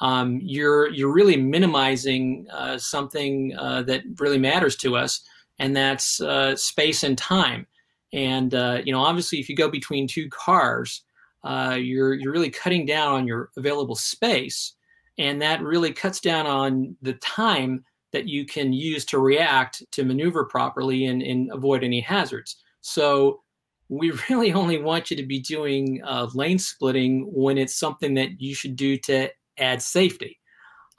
um, 0.00 0.40
you're 0.42 0.90
you're 0.90 1.12
really 1.12 1.36
minimizing 1.36 2.46
uh, 2.52 2.78
something 2.78 3.56
uh, 3.58 3.82
that 3.82 4.02
really 4.18 4.38
matters 4.38 4.76
to 4.76 4.96
us, 4.96 5.22
and 5.58 5.74
that's 5.74 6.20
uh, 6.20 6.54
space 6.56 7.02
and 7.02 7.16
time. 7.16 7.66
And 8.12 8.54
uh, 8.54 8.82
you 8.84 8.92
know, 8.92 9.00
obviously, 9.00 9.38
if 9.38 9.48
you 9.48 9.56
go 9.56 9.70
between 9.70 10.06
two 10.06 10.28
cars, 10.28 11.02
uh, 11.44 11.76
you're 11.80 12.14
you're 12.14 12.32
really 12.32 12.50
cutting 12.50 12.84
down 12.84 13.12
on 13.12 13.26
your 13.26 13.50
available 13.56 13.96
space, 13.96 14.74
and 15.18 15.40
that 15.40 15.62
really 15.62 15.92
cuts 15.92 16.20
down 16.20 16.46
on 16.46 16.96
the 17.02 17.14
time 17.14 17.84
that 18.12 18.28
you 18.28 18.46
can 18.46 18.72
use 18.72 19.04
to 19.04 19.18
react 19.18 19.82
to 19.92 20.04
maneuver 20.04 20.44
properly 20.44 21.06
and, 21.06 21.22
and 21.22 21.50
avoid 21.52 21.82
any 21.82 22.00
hazards. 22.00 22.56
So 22.80 23.42
we 23.88 24.10
really 24.30 24.52
only 24.52 24.78
want 24.78 25.10
you 25.10 25.16
to 25.16 25.26
be 25.26 25.40
doing 25.40 26.00
uh, 26.04 26.28
lane 26.34 26.58
splitting 26.58 27.30
when 27.32 27.58
it's 27.58 27.74
something 27.74 28.14
that 28.14 28.40
you 28.40 28.54
should 28.54 28.76
do 28.76 28.96
to 28.98 29.28
add 29.58 29.82
safety. 29.82 30.38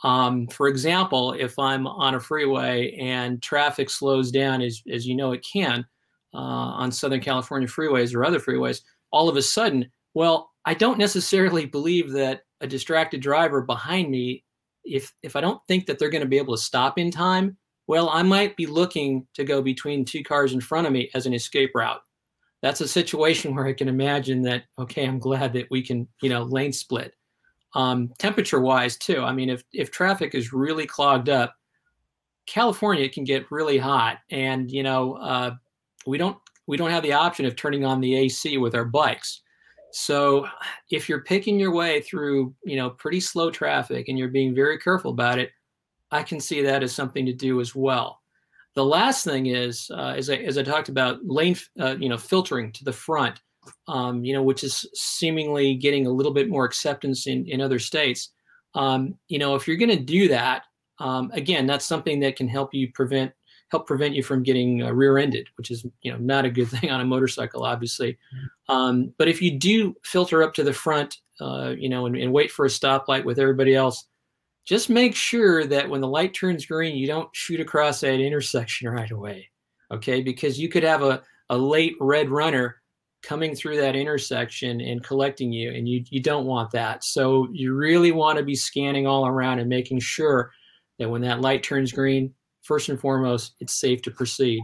Um, 0.04 0.48
for 0.48 0.68
example, 0.68 1.34
if 1.34 1.58
I'm 1.58 1.88
on 1.88 2.16
a 2.16 2.20
freeway 2.20 2.96
and 3.00 3.42
traffic 3.42 3.90
slows 3.90 4.32
down, 4.32 4.62
as, 4.62 4.82
as 4.92 5.08
you 5.08 5.16
know 5.16 5.32
it 5.32 5.46
can 5.50 5.86
uh, 6.34 6.38
on 6.38 6.92
Southern 6.92 7.22
California 7.22 7.68
freeways 7.68 8.14
or 8.14 8.24
other 8.24 8.40
freeways, 8.40 8.82
all 9.12 9.28
of 9.28 9.38
a 9.38 9.42
sudden, 9.42 9.90
well, 10.14 10.52
I 10.66 10.74
don't 10.74 11.00
necessarily 11.00 11.66
believe 11.66 12.12
that 12.12 12.42
a 12.62 12.68
distracted 12.68 13.22
driver 13.22 13.62
behind 13.62 14.12
me, 14.12 14.44
if 14.84 15.14
if 15.24 15.36
I 15.36 15.42
don't 15.42 15.62
think 15.68 15.86
that 15.86 16.00
they're 16.00 16.10
going 16.10 16.24
to 16.24 16.28
be 16.28 16.38
able 16.38 16.56
to 16.56 16.62
stop 16.62 16.98
in 16.98 17.12
time, 17.12 17.58
well, 17.88 18.10
I 18.10 18.22
might 18.22 18.56
be 18.58 18.66
looking 18.66 19.26
to 19.34 19.44
go 19.44 19.62
between 19.62 20.06
two 20.06 20.24
cars 20.24 20.54
in 20.54 20.62
front 20.62 20.88
of 20.88 20.94
me 20.94 21.10
as 21.14 21.26
an 21.26 21.34
escape 21.34 21.72
route. 21.74 22.02
That's 22.62 22.82
a 22.82 22.88
situation 22.88 23.56
where 23.56 23.66
I 23.66 23.74
can 23.74 23.88
imagine 23.88 24.42
that. 24.44 24.64
Okay, 24.78 25.06
I'm 25.06 25.20
glad 25.20 25.54
that 25.54 25.68
we 25.72 25.82
can, 25.82 26.08
you 26.22 26.30
know, 26.30 26.44
lane 26.44 26.74
split 26.74 27.14
um, 27.74 28.12
temperature 28.18 28.60
wise 28.60 28.98
too. 28.98 29.22
I 29.22 29.34
mean, 29.34 29.50
if 29.50 29.64
if 29.74 29.92
traffic 29.92 30.36
is 30.36 30.54
really 30.54 30.86
clogged 30.86 31.30
up, 31.30 31.56
California 32.46 33.10
can 33.10 33.24
get 33.24 33.52
really 33.52 33.78
hot, 33.78 34.20
and 34.32 34.72
you 34.72 34.84
know 34.84 35.14
uh, 35.16 35.52
we 36.06 36.18
don't 36.18 36.38
we 36.68 36.78
don't 36.78 36.92
have 36.92 37.04
the 37.04 37.14
option 37.14 37.46
of 37.46 37.56
turning 37.56 37.86
on 37.86 38.02
the 38.02 38.16
AC 38.16 38.58
with 38.58 38.76
our 38.76 38.86
bikes. 38.86 39.42
So 39.92 40.48
if 40.92 41.08
you're 41.08 41.24
picking 41.24 41.60
your 41.60 41.74
way 41.74 42.02
through 42.02 42.54
you 42.64 42.78
know 42.78 42.92
pretty 42.92 43.20
slow 43.20 43.52
traffic 43.52 44.08
and 44.08 44.18
you're 44.18 44.30
being 44.30 44.56
very 44.56 44.78
careful 44.78 45.12
about 45.12 45.40
it, 45.40 45.52
I 46.12 46.24
can 46.24 46.40
see 46.40 46.62
that 46.62 46.84
as 46.84 46.94
something 46.94 47.26
to 47.26 47.34
do 47.34 47.60
as 47.62 47.76
well. 47.76 48.22
the 48.76 48.86
last 48.86 49.24
thing 49.26 49.48
is, 49.48 49.90
uh, 49.92 50.14
as 50.16 50.30
I 50.30 50.36
as 50.36 50.58
I 50.58 50.64
talked 50.64 50.90
about, 50.90 51.26
lane 51.26 51.58
uh, 51.80 51.96
you 52.00 52.10
know 52.10 52.18
filtering 52.18 52.72
to 52.74 52.84
the 52.84 52.94
front, 52.94 53.42
um, 53.88 54.24
you 54.24 54.34
know, 54.34 54.44
which 54.44 54.64
is 54.64 54.86
seemingly 54.94 55.76
getting 55.76 56.06
a 56.06 56.12
little 56.12 56.34
bit 56.34 56.50
more 56.50 56.66
acceptance 56.66 57.28
in 57.28 57.46
in 57.48 57.62
other 57.62 57.80
states. 57.80 58.30
Um, 58.76 59.16
you 59.28 59.40
know, 59.40 59.56
if 59.56 59.68
you're 59.68 59.78
going 59.78 59.98
to 59.98 60.04
do 60.04 60.28
that, 60.30 60.64
um, 61.00 61.32
again, 61.34 61.68
that's 61.68 61.86
something 61.86 62.20
that 62.22 62.36
can 62.36 62.48
help 62.48 62.74
you 62.74 62.92
prevent 62.94 63.32
help 63.70 63.86
prevent 63.86 64.16
you 64.16 64.24
from 64.24 64.44
getting 64.44 64.82
uh, 64.82 64.92
rear-ended, 64.92 65.48
which 65.58 65.72
is 65.72 65.86
you 66.02 66.12
know 66.12 66.18
not 66.18 66.46
a 66.46 66.50
good 66.50 66.68
thing 66.70 66.90
on 66.90 67.02
a 67.02 67.06
motorcycle, 67.06 67.64
obviously. 67.64 68.14
Mm-hmm. 68.14 68.76
Um, 68.76 69.14
but 69.18 69.28
if 69.28 69.42
you 69.42 69.58
do 69.58 69.96
filter 70.04 70.44
up 70.44 70.54
to 70.56 70.64
the 70.64 70.74
front, 70.74 71.18
uh, 71.40 71.74
you 71.78 71.90
know, 71.90 72.06
and, 72.06 72.16
and, 72.16 72.34
wait 72.34 72.52
for 72.52 72.66
a 72.66 72.70
stoplight 72.70 73.24
with 73.24 73.40
everybody 73.40 73.76
else, 73.76 74.06
just 74.66 74.90
make 74.90 75.16
sure 75.16 75.66
that 75.66 75.88
when 75.88 76.02
the 76.02 76.08
light 76.08 76.34
turns 76.34 76.66
green, 76.66 76.98
you 76.98 77.08
don't 77.08 77.30
shoot 77.34 77.60
across 77.60 78.00
that 78.02 78.20
intersection 78.20 78.90
right 78.92 79.12
away. 79.12 79.50
Okay, 79.92 80.22
because 80.22 80.60
you 80.60 80.68
could 80.68 80.84
have 80.84 81.02
a, 81.02 81.22
a 81.50 81.58
late 81.58 81.96
red 82.02 82.30
runner 82.30 82.82
coming 83.28 83.54
through 83.54 83.76
that 83.76 83.96
intersection 83.96 84.80
and 84.80 85.04
collecting 85.04 85.52
you, 85.52 85.72
and 85.72 85.88
you 85.88 86.04
you 86.10 86.22
don't 86.22 86.46
want 86.46 86.72
that. 86.72 87.04
So 87.04 87.50
you 87.52 87.74
really 87.74 88.14
want 88.14 88.38
to 88.38 88.44
be 88.44 88.56
scanning 88.56 89.06
all 89.06 89.28
around 89.28 89.60
and 89.60 89.68
making 89.68 90.00
sure 90.00 90.52
that 90.98 91.10
when 91.10 91.22
that 91.24 91.42
light 91.42 91.62
turns 91.62 91.92
green, 91.92 92.34
first 92.62 92.88
and 92.88 93.00
foremost, 93.00 93.56
it's 93.60 93.80
safe 93.80 94.02
to 94.04 94.12
proceed. 94.12 94.62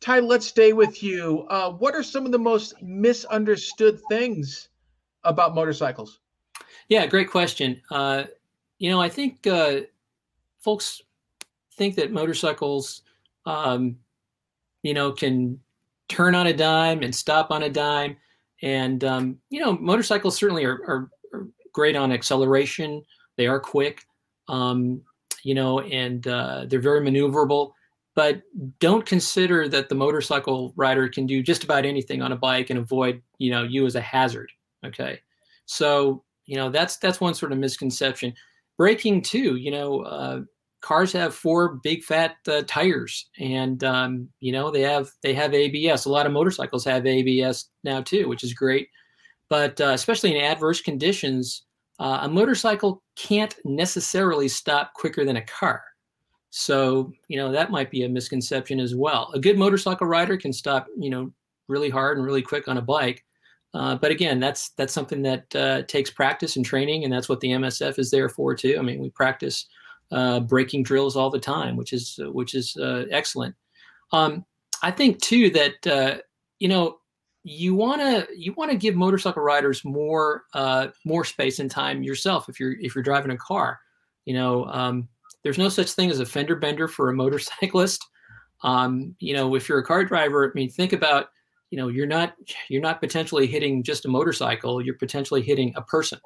Ty, 0.00 0.20
let's 0.20 0.46
stay 0.46 0.72
with 0.72 1.02
you. 1.02 1.44
Uh, 1.50 1.72
what 1.72 1.94
are 1.94 2.04
some 2.04 2.24
of 2.24 2.32
the 2.32 2.38
most 2.38 2.80
misunderstood 2.80 4.00
things 4.08 4.68
about 5.24 5.54
motorcycles? 5.54 6.20
Yeah, 6.88 7.04
great 7.06 7.30
question. 7.30 7.82
Uh, 7.90 8.24
you 8.78 8.90
know, 8.90 9.00
I 9.00 9.08
think 9.08 9.46
uh, 9.46 9.80
folks 10.60 11.02
think 11.76 11.96
that 11.96 12.12
motorcycles, 12.12 13.02
um, 13.44 13.96
you 14.82 14.94
know, 14.94 15.12
can 15.12 15.60
turn 16.10 16.34
on 16.34 16.48
a 16.48 16.52
dime 16.52 17.02
and 17.02 17.14
stop 17.14 17.50
on 17.50 17.62
a 17.62 17.70
dime. 17.70 18.16
And, 18.62 19.02
um, 19.04 19.38
you 19.48 19.60
know, 19.60 19.72
motorcycles 19.78 20.36
certainly 20.36 20.64
are, 20.64 20.80
are, 20.86 21.10
are, 21.32 21.46
great 21.72 21.94
on 21.94 22.10
acceleration. 22.10 23.02
They 23.36 23.46
are 23.46 23.60
quick, 23.60 24.02
um, 24.48 25.02
you 25.44 25.54
know, 25.54 25.80
and 25.80 26.26
uh, 26.26 26.66
they're 26.68 26.80
very 26.80 27.00
maneuverable. 27.00 27.72
But 28.16 28.42
don't 28.80 29.06
consider 29.06 29.68
that 29.68 29.88
the 29.88 29.94
motorcycle 29.94 30.72
rider 30.76 31.08
can 31.08 31.26
do 31.26 31.42
just 31.44 31.62
about 31.62 31.86
anything 31.86 32.22
on 32.22 32.32
a 32.32 32.36
bike 32.36 32.70
and 32.70 32.78
avoid, 32.80 33.22
you 33.38 33.52
know, 33.52 33.62
you 33.62 33.86
as 33.86 33.94
a 33.94 34.00
hazard. 34.00 34.50
Okay. 34.84 35.20
So, 35.66 36.24
you 36.44 36.56
know, 36.56 36.70
that's 36.70 36.96
that's 36.96 37.20
one 37.20 37.34
sort 37.34 37.52
of 37.52 37.58
misconception 37.58 38.34
braking 38.76 39.22
too. 39.22 39.56
You 39.56 39.70
know, 39.70 40.00
uh, 40.00 40.40
cars 40.80 41.12
have 41.12 41.34
four 41.34 41.76
big 41.82 42.02
fat 42.02 42.36
uh, 42.48 42.62
tires, 42.66 43.28
and 43.38 43.82
um, 43.84 44.28
you 44.40 44.52
know 44.52 44.70
they 44.70 44.82
have 44.82 45.10
they 45.22 45.34
have 45.34 45.54
ABS. 45.54 46.04
A 46.04 46.10
lot 46.10 46.26
of 46.26 46.32
motorcycles 46.32 46.84
have 46.84 47.06
ABS 47.06 47.66
now 47.84 48.00
too, 48.00 48.28
which 48.28 48.44
is 48.44 48.52
great. 48.54 48.88
But 49.48 49.80
uh, 49.80 49.90
especially 49.90 50.36
in 50.36 50.42
adverse 50.42 50.80
conditions, 50.80 51.64
uh, 51.98 52.20
a 52.22 52.28
motorcycle 52.28 53.02
can't 53.16 53.54
necessarily 53.64 54.48
stop 54.48 54.94
quicker 54.94 55.24
than 55.24 55.36
a 55.36 55.46
car. 55.46 55.82
So 56.50 57.12
you 57.28 57.36
know 57.36 57.52
that 57.52 57.70
might 57.70 57.90
be 57.90 58.04
a 58.04 58.08
misconception 58.08 58.80
as 58.80 58.94
well. 58.94 59.30
A 59.34 59.38
good 59.38 59.58
motorcycle 59.58 60.06
rider 60.06 60.36
can 60.36 60.52
stop, 60.52 60.86
you 60.98 61.10
know, 61.10 61.32
really 61.68 61.90
hard 61.90 62.16
and 62.16 62.26
really 62.26 62.42
quick 62.42 62.68
on 62.68 62.78
a 62.78 62.82
bike, 62.82 63.24
uh, 63.72 63.96
but 63.96 64.10
again, 64.10 64.40
that's 64.40 64.70
that's 64.70 64.92
something 64.92 65.22
that 65.22 65.54
uh, 65.54 65.82
takes 65.82 66.10
practice 66.10 66.56
and 66.56 66.64
training, 66.64 67.04
and 67.04 67.12
that's 67.12 67.28
what 67.28 67.40
the 67.40 67.50
MSF 67.50 67.98
is 67.98 68.10
there 68.10 68.28
for 68.28 68.54
too. 68.54 68.76
I 68.78 68.82
mean, 68.82 69.00
we 69.00 69.10
practice 69.10 69.66
uh, 70.10 70.40
braking 70.40 70.82
drills 70.82 71.16
all 71.16 71.30
the 71.30 71.38
time, 71.38 71.76
which 71.76 71.92
is 71.92 72.18
which 72.32 72.54
is 72.54 72.76
uh, 72.76 73.04
excellent. 73.10 73.54
Um, 74.12 74.44
I 74.82 74.90
think 74.90 75.20
too 75.20 75.50
that 75.50 75.86
uh, 75.86 76.18
you 76.58 76.68
know 76.68 76.98
you 77.42 77.74
want 77.74 78.00
to 78.00 78.26
you 78.36 78.52
want 78.54 78.70
to 78.70 78.76
give 78.76 78.94
motorcycle 78.94 79.42
riders 79.42 79.84
more 79.84 80.44
uh, 80.54 80.88
more 81.04 81.24
space 81.24 81.58
and 81.58 81.70
time 81.70 82.02
yourself 82.02 82.48
if 82.48 82.60
you're 82.60 82.74
if 82.80 82.94
you're 82.94 83.04
driving 83.04 83.30
a 83.30 83.36
car. 83.36 83.78
You 84.26 84.34
know, 84.34 84.66
um, 84.66 85.08
there's 85.42 85.58
no 85.58 85.68
such 85.68 85.92
thing 85.92 86.10
as 86.10 86.20
a 86.20 86.26
fender 86.26 86.56
bender 86.56 86.88
for 86.88 87.08
a 87.08 87.14
motorcyclist. 87.14 88.04
Um, 88.62 89.16
you 89.20 89.34
know, 89.34 89.54
if 89.54 89.68
you're 89.68 89.78
a 89.78 89.84
car 89.84 90.04
driver, 90.04 90.46
I 90.46 90.50
mean, 90.54 90.68
think 90.68 90.92
about 90.92 91.28
you 91.70 91.78
know 91.78 91.88
you're 91.88 92.06
not 92.06 92.34
you're 92.68 92.82
not 92.82 93.00
potentially 93.00 93.46
hitting 93.46 93.82
just 93.82 94.04
a 94.04 94.08
motorcycle 94.08 94.82
you're 94.82 94.96
potentially 94.96 95.42
hitting 95.42 95.72
a 95.76 95.82
person 95.82 96.18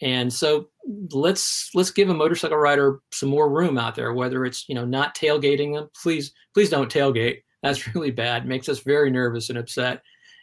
and 0.00 0.32
so 0.32 0.68
let's 1.12 1.70
let's 1.74 1.90
give 1.90 2.08
a 2.08 2.14
motorcycle 2.14 2.56
rider 2.56 3.00
some 3.12 3.28
more 3.28 3.50
room 3.50 3.78
out 3.78 3.94
there 3.94 4.12
whether 4.12 4.44
it's 4.44 4.68
you 4.68 4.74
know 4.74 4.84
not 4.84 5.16
tailgating 5.16 5.74
them. 5.74 5.88
Please 6.00 6.32
please 6.54 6.70
don't 6.70 6.92
tailgate. 6.92 7.42
That's 7.62 7.86
really 7.94 8.10
bad. 8.10 8.44
It 8.44 8.48
makes 8.48 8.68
us 8.68 8.80
very 8.80 9.10
nervous 9.10 9.48
and 9.48 9.58
upset. 9.58 10.02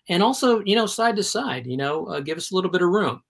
And 0.10 0.22
also 0.22 0.62
you 0.66 0.76
know 0.76 0.86
side 0.86 1.16
to 1.18 1.24
side 1.24 1.66
you 1.68 1.78
know 1.78 2.08
uh, 2.08 2.20
give 2.20 2.38
us 2.38 2.52
a 2.52 2.56
little 2.56 2.72
bit 2.72 2.82
of 2.82 2.90
room. 2.90 3.22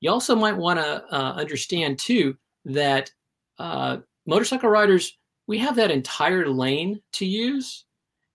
You 0.00 0.10
also 0.10 0.34
might 0.34 0.56
want 0.56 0.78
to 0.78 1.04
uh, 1.10 1.32
understand 1.32 1.98
too 1.98 2.36
that 2.66 3.10
uh, 3.58 3.98
motorcycle 4.26 4.68
riders 4.68 5.16
we 5.46 5.58
have 5.58 5.76
that 5.76 5.90
entire 5.90 6.48
lane 6.48 7.00
to 7.12 7.26
use 7.26 7.84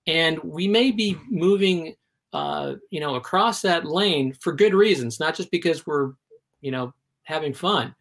and 0.05 0.39
we 0.43 0.67
may 0.67 0.91
be 0.91 1.17
moving 1.29 1.95
uh, 2.33 2.75
you 2.91 2.99
know, 2.99 3.15
across 3.15 3.61
that 3.61 3.85
lane 3.85 4.33
for 4.33 4.53
good 4.53 4.73
reasons, 4.73 5.19
not 5.19 5.35
just 5.35 5.49
because 5.51 5.85
we're, 5.87 6.11
you 6.61 6.71
know, 6.71 6.93
having 7.29 7.53
fun. 7.53 7.95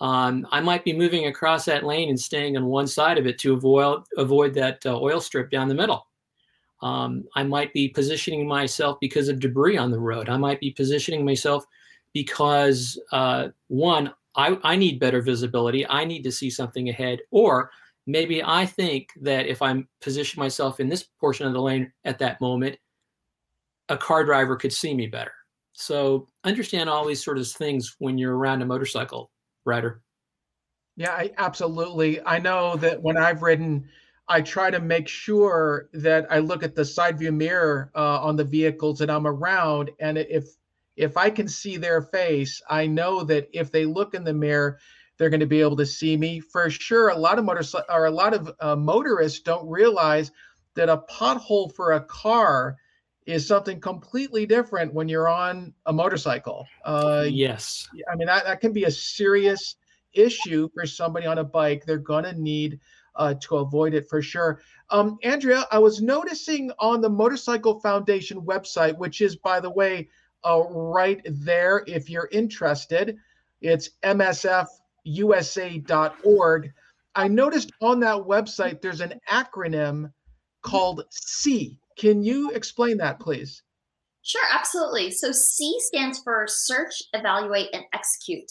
Um, 0.00 0.46
I 0.50 0.60
might 0.60 0.84
be 0.84 0.92
moving 0.92 1.26
across 1.26 1.64
that 1.64 1.84
lane 1.84 2.10
and 2.10 2.20
staying 2.20 2.56
on 2.56 2.66
one 2.66 2.86
side 2.86 3.16
of 3.16 3.26
it 3.26 3.38
to 3.38 3.54
avoid 3.54 4.02
avoid 4.16 4.54
that 4.54 4.84
uh, 4.86 4.98
oil 5.00 5.20
strip 5.20 5.50
down 5.50 5.68
the 5.68 5.74
middle. 5.74 6.06
Um, 6.82 7.24
I 7.34 7.44
might 7.44 7.72
be 7.72 7.88
positioning 7.88 8.46
myself 8.46 8.98
because 9.00 9.28
of 9.28 9.40
debris 9.40 9.78
on 9.78 9.90
the 9.90 9.98
road. 9.98 10.28
I 10.28 10.36
might 10.36 10.60
be 10.60 10.70
positioning 10.70 11.24
myself 11.24 11.64
because 12.12 13.00
uh, 13.10 13.48
one, 13.68 14.12
I, 14.36 14.58
I 14.62 14.76
need 14.76 15.00
better 15.00 15.22
visibility. 15.22 15.88
I 15.88 16.04
need 16.04 16.22
to 16.24 16.32
see 16.32 16.50
something 16.50 16.90
ahead, 16.90 17.20
or 17.30 17.70
maybe 18.06 18.42
I 18.44 18.66
think 18.66 19.08
that 19.22 19.46
if 19.46 19.62
I'm 19.62 19.88
position 20.02 20.40
myself 20.40 20.78
in 20.78 20.88
this 20.88 21.04
portion 21.20 21.46
of 21.46 21.54
the 21.54 21.62
lane 21.62 21.90
at 22.04 22.18
that 22.18 22.40
moment, 22.40 22.76
a 23.88 23.96
car 23.96 24.24
driver 24.24 24.56
could 24.56 24.72
see 24.72 24.92
me 24.92 25.06
better. 25.06 25.32
So 25.72 26.28
understand 26.44 26.88
all 26.88 27.06
these 27.06 27.24
sort 27.24 27.38
of 27.38 27.48
things 27.48 27.96
when 27.98 28.18
you're 28.18 28.36
around 28.36 28.62
a 28.62 28.66
motorcycle 28.66 29.30
rider. 29.64 30.02
Yeah, 30.96 31.12
I, 31.12 31.30
absolutely. 31.38 32.24
I 32.24 32.38
know 32.38 32.76
that 32.76 33.02
when 33.02 33.16
I've 33.16 33.42
ridden, 33.42 33.88
I 34.28 34.40
try 34.40 34.70
to 34.70 34.80
make 34.80 35.08
sure 35.08 35.88
that 35.92 36.26
I 36.30 36.38
look 36.38 36.62
at 36.62 36.74
the 36.74 36.84
side 36.84 37.18
view 37.18 37.32
mirror 37.32 37.90
uh, 37.94 38.20
on 38.20 38.36
the 38.36 38.44
vehicles 38.44 38.98
that 39.00 39.10
I'm 39.10 39.26
around, 39.26 39.90
and 40.00 40.18
if 40.18 40.46
if 40.96 41.16
I 41.16 41.28
can 41.28 41.48
see 41.48 41.76
their 41.76 42.00
face, 42.00 42.62
I 42.70 42.86
know 42.86 43.24
that 43.24 43.48
if 43.52 43.72
they 43.72 43.84
look 43.84 44.14
in 44.14 44.22
the 44.22 44.32
mirror, 44.32 44.78
they're 45.18 45.30
going 45.30 45.40
to 45.40 45.46
be 45.46 45.60
able 45.60 45.76
to 45.76 45.86
see 45.86 46.16
me 46.16 46.38
for 46.38 46.70
sure. 46.70 47.08
A 47.08 47.18
lot 47.18 47.38
of 47.38 47.44
motorcycle 47.44 47.92
or 47.92 48.06
a 48.06 48.10
lot 48.12 48.32
of 48.32 48.52
uh, 48.60 48.76
motorists 48.76 49.40
don't 49.40 49.68
realize 49.68 50.30
that 50.76 50.88
a 50.88 51.02
pothole 51.10 51.74
for 51.74 51.92
a 51.92 52.04
car 52.04 52.76
is 53.26 53.46
something 53.46 53.80
completely 53.80 54.44
different 54.46 54.92
when 54.92 55.08
you're 55.08 55.28
on 55.28 55.72
a 55.86 55.92
motorcycle. 55.92 56.66
Uh, 56.84 57.24
yes. 57.28 57.88
I 58.10 58.16
mean, 58.16 58.26
that, 58.26 58.44
that 58.44 58.60
can 58.60 58.72
be 58.72 58.84
a 58.84 58.90
serious 58.90 59.76
issue 60.12 60.68
for 60.74 60.84
somebody 60.86 61.26
on 61.26 61.38
a 61.38 61.44
bike. 61.44 61.84
They're 61.86 61.98
going 61.98 62.24
to 62.24 62.34
need 62.34 62.80
uh, 63.16 63.34
to 63.40 63.56
avoid 63.56 63.94
it 63.94 64.08
for 64.08 64.20
sure. 64.20 64.60
Um, 64.90 65.18
Andrea, 65.22 65.66
I 65.70 65.78
was 65.78 66.02
noticing 66.02 66.70
on 66.78 67.00
the 67.00 67.08
Motorcycle 67.08 67.80
Foundation 67.80 68.42
website, 68.42 68.98
which 68.98 69.22
is, 69.22 69.36
by 69.36 69.60
the 69.60 69.70
way, 69.70 70.08
uh, 70.44 70.62
right 70.68 71.22
there 71.24 71.84
if 71.86 72.10
you're 72.10 72.28
interested, 72.30 73.16
it's 73.62 73.90
msfusa.org. 74.02 74.68
I 77.16 77.28
noticed 77.28 77.70
on 77.80 78.00
that 78.00 78.16
website 78.16 78.82
there's 78.82 79.00
an 79.00 79.20
acronym 79.30 80.12
called 80.62 81.04
SEE 81.10 81.78
can 81.96 82.22
you 82.22 82.50
explain 82.50 82.98
that, 82.98 83.20
please? 83.20 83.62
Sure, 84.22 84.44
absolutely. 84.52 85.10
So 85.10 85.32
SEE 85.32 85.78
stands 85.80 86.18
for 86.20 86.46
search, 86.48 87.02
evaluate, 87.12 87.68
and 87.72 87.84
execute. 87.92 88.50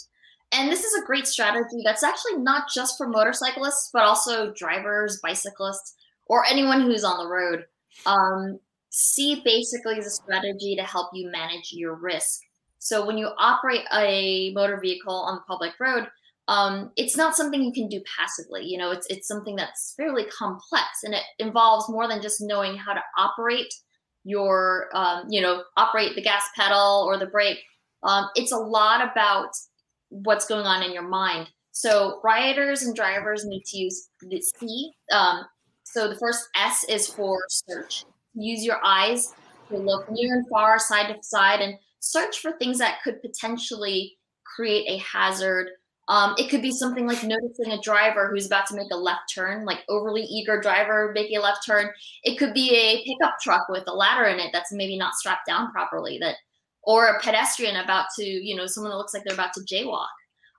And 0.51 0.71
this 0.71 0.83
is 0.83 0.93
a 0.93 1.05
great 1.05 1.25
strategy 1.25 1.81
that's 1.83 2.03
actually 2.03 2.37
not 2.37 2.69
just 2.71 2.95
for 2.95 3.07
motorcyclists, 3.07 3.89
but 3.91 4.03
also 4.03 4.53
drivers, 4.53 5.19
bicyclists, 5.23 5.95
or 6.27 6.45
anyone 6.45 6.81
who's 6.81 7.03
on 7.03 7.17
the 7.17 7.29
road. 7.29 7.65
Um, 8.05 8.59
SEE 8.89 9.41
basically 9.43 9.97
is 9.97 10.05
a 10.05 10.11
strategy 10.11 10.75
to 10.75 10.83
help 10.83 11.09
you 11.13 11.31
manage 11.31 11.71
your 11.73 11.95
risk. 11.95 12.41
So 12.77 13.03
when 13.05 13.17
you 13.17 13.29
operate 13.39 13.85
a 13.91 14.53
motor 14.53 14.79
vehicle 14.79 15.15
on 15.15 15.35
the 15.35 15.41
public 15.47 15.71
road, 15.79 16.07
um, 16.47 16.91
it's 16.97 17.15
not 17.15 17.35
something 17.35 17.63
you 17.63 17.71
can 17.71 17.87
do 17.87 18.01
passively. 18.17 18.65
You 18.65 18.77
know, 18.77 18.91
it's 18.91 19.07
it's 19.07 19.27
something 19.27 19.55
that's 19.55 19.93
fairly 19.95 20.25
complex, 20.25 21.03
and 21.03 21.13
it 21.13 21.23
involves 21.39 21.89
more 21.89 22.07
than 22.07 22.21
just 22.21 22.41
knowing 22.41 22.77
how 22.77 22.93
to 22.93 23.01
operate 23.17 23.73
your, 24.25 24.89
um, 24.93 25.25
you 25.29 25.41
know, 25.41 25.63
operate 25.77 26.15
the 26.15 26.21
gas 26.21 26.45
pedal 26.55 27.03
or 27.05 27.17
the 27.17 27.25
brake. 27.25 27.59
Um, 28.03 28.25
it's 28.35 28.51
a 28.51 28.57
lot 28.57 29.01
about 29.01 29.49
what's 30.09 30.45
going 30.45 30.65
on 30.65 30.83
in 30.83 30.93
your 30.93 31.07
mind. 31.07 31.49
So 31.71 32.19
riders 32.23 32.83
and 32.83 32.95
drivers 32.95 33.45
need 33.45 33.63
to 33.65 33.77
use 33.77 34.09
the 34.21 34.41
SEE. 34.41 34.91
Um, 35.11 35.45
So 35.83 36.07
the 36.07 36.15
first 36.15 36.47
S 36.55 36.85
is 36.89 37.07
for 37.07 37.39
search. 37.49 38.05
Use 38.33 38.63
your 38.65 38.79
eyes 38.83 39.33
to 39.69 39.77
look 39.77 40.09
near 40.09 40.35
and 40.35 40.47
far, 40.49 40.79
side 40.79 41.13
to 41.13 41.21
side, 41.23 41.61
and 41.61 41.75
search 41.99 42.39
for 42.39 42.51
things 42.53 42.77
that 42.79 43.01
could 43.03 43.21
potentially 43.21 44.17
create 44.43 44.85
a 44.87 44.97
hazard. 44.97 45.69
Um, 46.09 46.35
it 46.37 46.49
could 46.49 46.61
be 46.61 46.71
something 46.71 47.07
like 47.07 47.23
noticing 47.23 47.71
a 47.71 47.81
driver 47.81 48.27
who's 48.27 48.45
about 48.45 48.67
to 48.67 48.75
make 48.75 48.91
a 48.91 48.97
left 48.97 49.33
turn, 49.33 49.63
like 49.63 49.79
overly 49.87 50.23
eager 50.23 50.59
driver 50.59 51.11
making 51.15 51.37
a 51.37 51.41
left 51.41 51.65
turn. 51.65 51.89
It 52.23 52.37
could 52.37 52.53
be 52.53 52.75
a 52.75 53.03
pickup 53.05 53.35
truck 53.41 53.69
with 53.69 53.83
a 53.87 53.93
ladder 53.93 54.25
in 54.25 54.39
it 54.39 54.49
that's 54.51 54.73
maybe 54.73 54.97
not 54.97 55.15
strapped 55.15 55.47
down 55.47 55.71
properly, 55.71 56.17
that, 56.19 56.35
or 56.83 57.07
a 57.07 57.21
pedestrian 57.21 57.77
about 57.77 58.07
to, 58.17 58.25
you 58.25 58.55
know, 58.55 58.67
someone 58.67 58.91
that 58.91 58.97
looks 58.97 59.13
like 59.13 59.23
they're 59.23 59.33
about 59.33 59.53
to 59.53 59.61
jaywalk. 59.61 60.07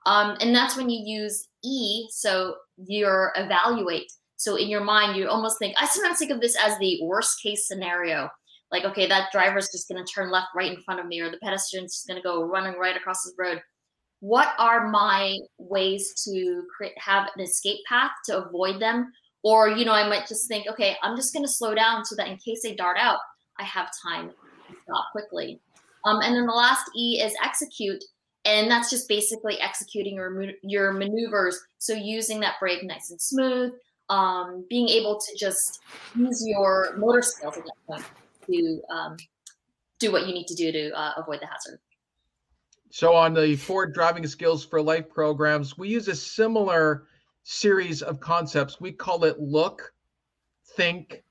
Um, 0.07 0.35
and 0.41 0.55
that's 0.55 0.75
when 0.75 0.89
you 0.89 1.21
use 1.21 1.47
E, 1.63 2.07
so 2.09 2.55
you're 2.77 3.31
evaluate. 3.35 4.11
So 4.37 4.55
in 4.55 4.67
your 4.67 4.83
mind, 4.83 5.15
you 5.15 5.27
almost 5.27 5.59
think, 5.59 5.75
I 5.79 5.85
sometimes 5.85 6.17
think 6.17 6.31
of 6.31 6.41
this 6.41 6.57
as 6.59 6.77
the 6.79 6.99
worst 7.03 7.41
case 7.41 7.67
scenario. 7.67 8.29
Like, 8.71 8.83
okay, 8.83 9.07
that 9.07 9.31
driver's 9.31 9.69
just 9.71 9.87
going 9.87 10.03
to 10.03 10.11
turn 10.11 10.31
left 10.31 10.47
right 10.55 10.71
in 10.71 10.81
front 10.81 10.99
of 10.99 11.05
me, 11.05 11.21
or 11.21 11.29
the 11.29 11.37
pedestrian's 11.37 11.93
just 11.93 12.07
going 12.07 12.19
to 12.19 12.27
go 12.27 12.43
running 12.43 12.79
right 12.79 12.97
across 12.97 13.23
the 13.23 13.31
road. 13.37 13.61
What 14.25 14.53
are 14.57 14.89
my 14.89 15.37
ways 15.59 16.23
to 16.23 16.63
create, 16.75 16.97
have 16.97 17.29
an 17.35 17.43
escape 17.43 17.77
path 17.87 18.11
to 18.25 18.43
avoid 18.43 18.81
them? 18.81 19.11
Or, 19.43 19.69
you 19.69 19.85
know, 19.85 19.91
I 19.91 20.09
might 20.09 20.27
just 20.27 20.47
think, 20.47 20.67
okay, 20.67 20.95
I'm 21.03 21.15
just 21.15 21.31
going 21.31 21.45
to 21.45 21.51
slow 21.51 21.75
down 21.75 22.03
so 22.03 22.15
that 22.15 22.27
in 22.27 22.37
case 22.37 22.61
they 22.63 22.73
dart 22.75 22.97
out, 22.99 23.19
I 23.59 23.63
have 23.63 23.89
time 24.01 24.29
to 24.29 24.75
stop 24.83 25.05
quickly. 25.11 25.59
Um, 26.05 26.21
and 26.23 26.35
then 26.35 26.47
the 26.47 26.53
last 26.53 26.89
E 26.95 27.21
is 27.21 27.33
execute 27.43 28.03
and 28.45 28.69
that's 28.69 28.89
just 28.89 29.09
basically 29.09 29.59
executing 29.59 30.15
your 30.15 30.51
your 30.61 30.93
maneuvers. 30.93 31.59
So 31.79 31.93
using 31.93 32.39
that 32.41 32.55
brake 32.59 32.83
nice 32.83 33.09
and 33.09 33.19
smooth, 33.19 33.73
um, 34.09 34.65
being 34.69 34.87
able 34.87 35.19
to 35.19 35.37
just 35.37 35.81
use 36.15 36.43
your 36.45 36.95
motor 36.97 37.21
skills 37.21 37.57
at 37.57 37.65
that 37.65 37.73
point 37.87 38.05
to 38.47 38.81
um, 38.89 39.17
do 39.99 40.11
what 40.11 40.27
you 40.27 40.33
need 40.33 40.47
to 40.47 40.55
do 40.55 40.71
to 40.71 40.91
uh, 40.91 41.13
avoid 41.17 41.41
the 41.41 41.47
hazard. 41.47 41.79
So 42.95 43.13
on 43.13 43.33
the 43.33 43.57
Ford 43.57 43.93
Driving 43.93 44.25
Skills 44.25 44.63
for 44.63 44.81
Life 44.81 45.09
programs, 45.09 45.77
we 45.77 45.89
use 45.89 46.07
a 46.07 46.15
similar 46.15 47.07
series 47.43 48.01
of 48.01 48.21
concepts. 48.21 48.79
We 48.79 48.93
call 48.93 49.25
it 49.25 49.37
look, 49.37 49.93
think, 50.77 51.25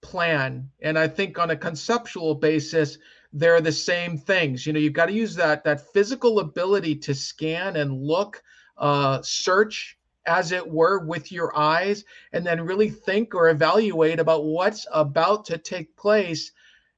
plan. 0.00 0.66
And 0.80 0.98
I 0.98 1.06
think 1.06 1.38
on 1.38 1.50
a 1.50 1.56
conceptual 1.56 2.34
basis, 2.34 2.96
they're 3.34 3.60
the 3.60 3.70
same 3.70 4.16
things. 4.16 4.66
You 4.66 4.72
know, 4.72 4.78
you've 4.78 4.94
got 4.94 5.04
to 5.04 5.12
use 5.12 5.34
that 5.34 5.62
that 5.64 5.92
physical 5.92 6.38
ability 6.38 6.96
to 6.96 7.14
scan 7.14 7.76
and 7.76 7.92
look, 7.92 8.42
uh, 8.78 9.20
search, 9.20 9.98
as 10.24 10.52
it 10.52 10.66
were, 10.66 11.00
with 11.00 11.30
your 11.30 11.54
eyes, 11.54 12.06
and 12.32 12.46
then 12.46 12.62
really 12.62 12.88
think 12.88 13.34
or 13.34 13.50
evaluate 13.50 14.20
about 14.20 14.46
what's 14.46 14.86
about 14.90 15.44
to 15.44 15.58
take 15.58 15.94
place, 15.96 16.50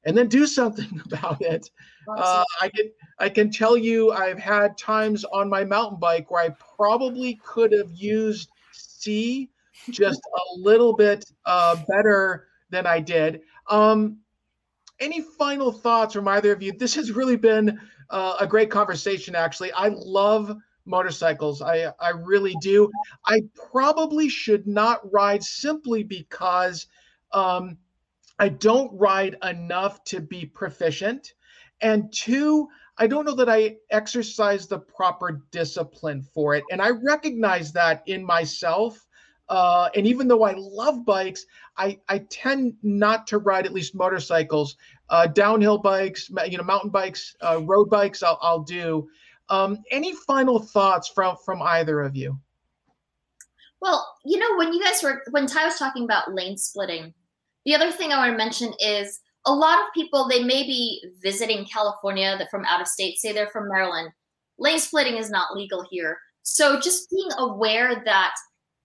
and 0.05 0.17
then 0.17 0.29
do 0.29 0.47
something 0.47 1.03
about 1.07 1.43
it. 1.43 1.71
Uh, 2.09 2.45
I 2.61 2.69
can 2.69 2.91
I 3.19 3.29
can 3.29 3.51
tell 3.51 3.77
you 3.77 4.13
I've 4.13 4.39
had 4.39 4.79
times 4.79 5.25
on 5.25 5.49
my 5.49 5.65
mountain 5.65 5.99
bike 5.99 6.31
where 6.31 6.43
I 6.43 6.51
probably 6.77 7.41
could 7.45 7.73
have 7.73 7.91
used 7.93 8.51
SEE 8.73 9.51
just 9.91 10.21
a 10.21 10.59
little 10.59 10.95
bit 10.95 11.25
uh, 11.45 11.77
better 11.89 12.49
than 12.71 12.87
I 12.87 13.01
did. 13.01 13.41
Um, 13.69 14.19
any 15.01 15.21
final 15.21 15.73
thoughts 15.73 16.15
from 16.15 16.29
either 16.29 16.53
of 16.53 16.63
you? 16.63 16.73
This 16.73 16.95
has 16.95 17.13
really 17.13 17.37
been 17.37 17.79
uh, 18.11 18.37
a 18.41 18.47
great 18.47 18.71
conversation, 18.71 19.35
actually. 19.35 19.73
I 19.73 19.89
love 19.89 20.57
motorcycles. 20.87 21.63
I, 21.63 21.93
I 22.01 22.11
really 22.11 22.55
do. 22.63 22.91
I 23.27 23.41
probably 23.71 24.29
should 24.29 24.67
not 24.67 25.01
ride 25.13 25.43
simply 25.43 26.03
because 26.03 26.87
um, 27.33 27.77
I 28.39 28.49
don't 28.49 28.97
ride 28.97 29.37
enough 29.43 30.03
to 30.05 30.21
be 30.21 30.47
proficient. 30.47 31.35
And 31.81 32.13
two, 32.13 32.69
I 32.99 33.07
don't 33.07 33.25
know 33.25 33.35
that 33.35 33.49
I 33.49 33.77
exercise 33.91 34.67
the 34.67 34.79
proper 34.79 35.43
discipline 35.51 36.23
for 36.23 36.55
it. 36.55 36.65
And 36.71 36.81
I 36.81 36.91
recognize 36.91 37.73
that 37.73 38.03
in 38.07 38.25
myself. 38.25 39.07
Uh, 39.49 39.89
and 39.95 40.07
even 40.07 40.27
though 40.27 40.43
I 40.43 40.55
love 40.57 41.05
bikes, 41.05 41.47
I, 41.77 42.01
I 42.09 42.19
tend 42.31 42.75
not 42.83 43.27
to 43.29 43.39
ride 43.39 43.67
at 43.67 43.73
least 43.73 43.95
motorcycles, 43.95 44.77
uh, 45.11 45.27
downhill 45.27 45.79
bikes, 45.79 46.31
you 46.49 46.59
know, 46.59 46.65
mountain 46.65 46.91
bikes, 46.91 47.37
uh, 47.43 47.61
road 47.63 47.91
bikes. 47.91 48.23
I'll, 48.23 48.39
I'll 48.43 48.63
do. 48.63 49.09
Um, 49.49 49.83
any 49.91 50.13
final 50.13 50.59
thoughts 50.59 51.09
from 51.09 51.37
from 51.45 51.63
either 51.63 52.01
of 52.01 52.17
you? 52.17 52.39
Well, 53.81 54.17
you 54.25 54.39
know, 54.39 54.57
when 54.57 54.73
you 54.73 54.83
guys 54.83 55.03
were 55.03 55.23
when 55.31 55.47
Ty 55.47 55.67
was 55.67 55.79
talking 55.79 56.05
about 56.05 56.35
lane 56.35 56.57
splitting, 56.57 57.15
the 57.65 57.75
other 57.75 57.93
thing 57.93 58.13
I 58.13 58.19
want 58.19 58.33
to 58.33 58.37
mention 58.37 58.73
is 58.81 59.21
a 59.47 59.53
lot 59.53 59.79
of 59.79 59.95
people 59.95 60.29
they 60.29 60.43
may 60.43 60.65
be 60.65 61.03
visiting 61.23 61.65
California 61.67 62.37
that 62.39 62.51
from 62.51 62.65
out 62.65 62.81
of 62.81 62.89
state, 62.89 63.19
say 63.19 63.33
they're 63.33 63.51
from 63.51 63.69
Maryland. 63.69 64.11
Lane 64.59 64.79
splitting 64.79 65.17
is 65.17 65.31
not 65.31 65.55
legal 65.55 65.85
here. 65.91 66.19
So 66.43 66.81
just 66.81 67.11
being 67.11 67.31
aware 67.39 68.03
that 68.05 68.35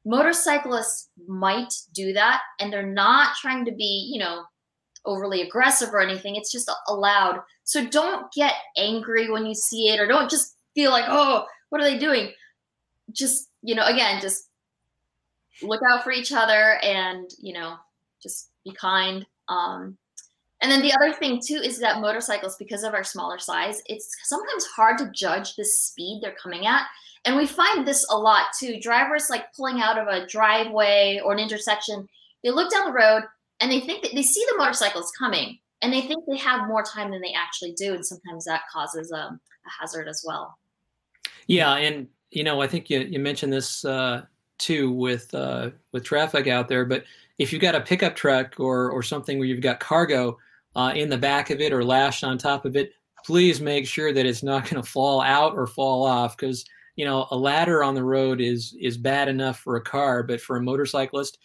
motorcyclists 0.06 1.10
might 1.28 1.74
do 1.94 2.14
that 2.14 2.42
and 2.60 2.72
they're 2.72 2.86
not 2.86 3.36
trying 3.42 3.66
to 3.66 3.72
be, 3.72 4.10
you 4.12 4.20
know, 4.20 4.44
overly 5.06 5.42
aggressive 5.42 5.94
or 5.94 6.02
anything. 6.02 6.36
It's 6.36 6.52
just 6.52 6.72
allowed. 6.88 7.40
So 7.64 7.86
don't 7.86 8.32
get 8.34 8.54
angry 8.78 9.30
when 9.30 9.46
you 9.46 9.56
see 9.56 9.90
it 9.90 10.00
or 10.00 10.08
don't 10.08 10.30
just 10.30 10.56
feel 10.76 10.92
like, 10.92 11.06
oh, 11.08 11.46
what 11.70 11.82
are 11.82 11.90
they 11.90 11.98
doing? 11.98 12.32
Just, 13.12 13.50
you 13.62 13.76
know, 13.76 13.86
again, 13.86 14.22
just 14.22 14.50
look 15.62 15.82
out 15.88 16.04
for 16.04 16.12
each 16.12 16.32
other 16.32 16.80
and, 16.84 17.30
you 17.40 17.54
know, 17.54 17.76
just 18.22 18.50
be 18.64 18.74
kind. 18.74 19.26
Um, 19.48 19.98
and 20.62 20.72
then 20.72 20.82
the 20.82 20.94
other 20.94 21.14
thing 21.14 21.42
too 21.46 21.56
is 21.56 21.80
that 21.80 22.02
motorcycles, 22.02 22.56
because 22.58 22.84
of 22.84 22.94
our 22.94 23.04
smaller 23.04 23.40
size, 23.40 23.82
it's 23.88 24.10
sometimes 24.24 24.66
hard 24.66 24.98
to 25.00 25.12
judge 25.12 25.56
the 25.56 25.66
speed 25.66 26.20
they're 26.22 26.36
coming 26.42 26.68
at. 26.68 26.86
And 27.26 27.36
we 27.36 27.46
find 27.48 27.86
this 27.86 28.06
a 28.10 28.18
lot 28.18 28.46
too. 28.60 28.80
Drivers 28.80 29.30
like 29.30 29.54
pulling 29.54 29.82
out 29.82 29.98
of 29.98 30.08
a 30.08 30.26
driveway 30.28 31.20
or 31.24 31.34
an 31.34 31.40
intersection, 31.40 32.08
they 32.44 32.52
look 32.52 32.72
down 32.72 32.86
the 32.86 32.94
road 32.94 33.24
and 33.60 33.72
they 33.72 33.80
think 33.80 34.04
that 34.04 34.12
they 34.14 34.24
see 34.24 34.44
the 34.50 34.58
motorcycles 34.58 35.12
coming 35.18 35.60
and 35.82 35.92
they 35.92 36.02
think 36.02 36.24
they 36.28 36.38
have 36.38 36.68
more 36.68 36.84
time 36.84 37.12
than 37.12 37.22
they 37.22 37.34
actually 37.34 37.74
do. 37.74 37.94
And 37.94 38.06
sometimes 38.06 38.46
that 38.46 38.62
causes 38.72 39.12
um, 39.12 39.40
a 39.66 39.70
hazard 39.80 40.08
as 40.08 40.24
well. 40.26 40.58
Yeah. 41.48 41.76
And, 41.76 42.08
you 42.30 42.44
know, 42.44 42.62
I 42.62 42.68
think 42.68 42.90
you, 42.90 43.02
you 43.02 43.20
mentioned 43.20 43.52
this 43.52 43.84
uh, 43.84 44.24
too 44.58 44.92
with, 44.92 45.34
uh, 45.34 45.72
with 45.92 46.04
traffic 46.04 46.48
out 46.48 46.68
there, 46.68 46.86
but 46.86 47.04
if 47.40 47.52
you've 47.52 47.62
got 47.62 47.76
a 47.76 47.82
pickup 47.82 48.16
truck 48.16 48.60
or, 48.60 48.92
or 48.92 49.02
something 49.02 49.40
where 49.40 49.48
you've 49.48 49.62
got 49.62 49.80
cargo 49.80 50.38
uh, 50.76 50.94
in 50.96 51.10
the 51.10 51.18
back 51.18 51.50
of 51.50 51.62
it 51.62 51.74
or 51.74 51.84
lashed 51.84 52.24
on 52.24 52.38
top 52.38 52.66
of 52.66 52.76
it, 52.76 52.92
please 53.26 53.62
make 53.62 53.88
sure 53.88 54.14
that 54.14 54.26
it's 54.26 54.44
not 54.44 54.64
going 54.70 54.82
to 54.82 54.90
fall 54.90 55.22
out 55.22 55.54
or 55.54 55.68
fall 55.68 56.06
off 56.06 56.36
because 56.38 56.66
you 56.96 57.06
know 57.06 57.28
a 57.32 57.38
ladder 57.38 57.84
on 57.84 57.96
the 57.96 58.04
road 58.04 58.42
is 58.42 58.76
is 58.80 58.98
bad 58.98 59.30
enough 59.30 59.60
for 59.60 59.78
a 59.78 59.82
car 59.82 60.24
but 60.24 60.42
for 60.42 60.58
a 60.58 60.62
motorcyclist 60.62 61.38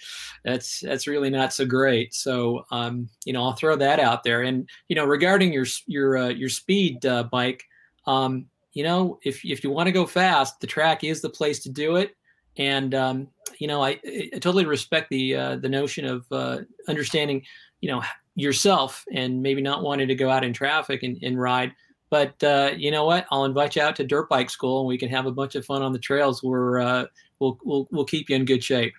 that's 0.45 0.81
that's 0.81 1.07
really 1.07 1.31
not 1.31 1.53
so 1.53 1.65
great. 1.65 2.15
So 2.15 2.65
um, 2.71 3.09
you 3.25 3.33
know 3.33 3.43
i'll 3.43 3.53
throw 3.53 3.77
that 3.77 4.01
out 4.01 4.23
there. 4.23 4.43
And 4.43 4.69
you 4.89 4.97
know 4.97 5.05
regarding 5.05 5.53
your 5.53 5.67
your 5.87 6.17
uh, 6.17 6.29
your 6.29 6.49
speed 6.49 7.05
uh, 7.05 7.25
bike 7.25 7.65
um, 8.07 8.47
you 8.73 8.85
know 8.85 9.19
if 9.25 9.45
if 9.45 9.65
you 9.65 9.71
want 9.71 9.87
to 9.87 9.93
go 9.93 10.07
fast 10.07 10.61
the 10.61 10.67
track 10.67 11.05
is 11.05 11.21
the 11.21 11.31
place 11.31 11.61
to 11.61 11.71
do 11.71 11.97
it. 11.97 12.17
And 12.59 12.95
um, 12.95 13.29
you 13.59 13.69
know 13.69 13.83
I, 13.83 14.01
I, 14.05 14.39
totally 14.41 14.67
respect 14.67 15.11
the 15.11 15.35
uh, 15.35 15.57
the 15.57 15.69
notion 15.69 16.05
of 16.05 16.27
uh, 16.31 16.59
understanding 16.89 17.43
you 17.81 17.91
know 17.91 18.03
yourself 18.37 19.05
and 19.13 19.43
maybe 19.43 19.61
not 19.61 19.83
wanting 19.83 20.07
to 20.07 20.15
go 20.15 20.31
out 20.31 20.45
in 20.45 20.53
traffic 20.53 21.03
and, 21.03 21.19
and 21.23 21.41
ride 21.41 21.73
but 22.11 22.43
uh, 22.45 22.73
you 22.77 22.91
know 22.91 23.05
what? 23.05 23.27
I'll 23.31 23.45
invite 23.45 23.77
you 23.77 23.83
out 23.83 23.97
to 23.97 24.05
dirt 24.05 24.29
bike 24.29 24.51
school, 24.51 24.81
and 24.81 24.89
we 24.89 24.99
can 24.99 25.09
have 25.09 25.27
a 25.27 25.33
bunch 25.33 25.55
of 25.55 25.65
fun 25.65 25.83
on 25.83 25.93
the 25.93 25.99
trails. 25.99 26.43
Where 26.43 26.79
uh, 26.79 27.07
we'll 27.41 27.59
we'll 27.65 27.89
we'll 27.91 28.05
keep 28.05 28.31
you 28.31 28.37
in 28.37 28.45
good 28.45 28.63
shape. 28.63 28.95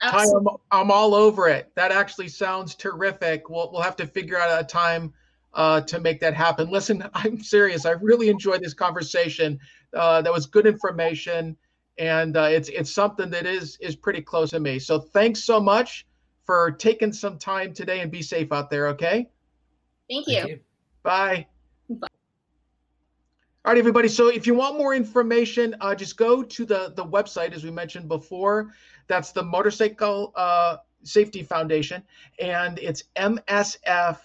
Hi, 0.00 0.22
I'm, 0.22 0.46
I'm 0.70 0.90
all 0.90 1.14
over 1.14 1.48
it. 1.48 1.72
That 1.74 1.90
actually 1.90 2.28
sounds 2.28 2.74
terrific. 2.74 3.48
We'll 3.48 3.70
we'll 3.72 3.82
have 3.82 3.96
to 3.96 4.06
figure 4.06 4.38
out 4.38 4.60
a 4.60 4.64
time 4.64 5.12
uh, 5.54 5.80
to 5.82 5.98
make 5.98 6.20
that 6.20 6.34
happen. 6.34 6.70
Listen, 6.70 7.04
I'm 7.14 7.42
serious. 7.42 7.86
I 7.86 7.92
really 7.92 8.28
enjoyed 8.28 8.62
this 8.62 8.74
conversation. 8.74 9.58
Uh, 9.92 10.22
that 10.22 10.32
was 10.32 10.46
good 10.46 10.66
information, 10.66 11.56
and 11.98 12.36
uh, 12.36 12.48
it's 12.50 12.68
it's 12.68 12.94
something 12.94 13.30
that 13.30 13.46
is 13.46 13.76
is 13.80 13.96
pretty 13.96 14.22
close 14.22 14.50
to 14.50 14.60
me. 14.60 14.78
So 14.78 15.00
thanks 15.00 15.42
so 15.42 15.58
much 15.58 16.06
for 16.44 16.70
taking 16.72 17.12
some 17.12 17.38
time 17.38 17.72
today, 17.72 18.00
and 18.00 18.10
be 18.10 18.22
safe 18.22 18.52
out 18.52 18.70
there. 18.70 18.88
Okay. 18.88 19.28
Thank 20.08 20.26
you. 20.28 20.34
Thank 20.34 20.48
you. 20.48 20.60
Bye. 21.02 21.46
All 23.66 23.72
right, 23.72 23.78
everybody. 23.78 24.08
So 24.08 24.28
if 24.28 24.46
you 24.46 24.54
want 24.54 24.76
more 24.76 24.94
information, 24.94 25.74
uh, 25.80 25.94
just 25.94 26.18
go 26.18 26.42
to 26.42 26.66
the, 26.66 26.92
the 26.96 27.04
website, 27.04 27.52
as 27.52 27.64
we 27.64 27.70
mentioned 27.70 28.08
before. 28.08 28.74
That's 29.06 29.32
the 29.32 29.42
Motorcycle 29.42 30.34
uh, 30.36 30.76
Safety 31.02 31.42
Foundation, 31.42 32.02
and 32.38 32.78
it's 32.78 33.04
msf-usa.org. 33.16 34.18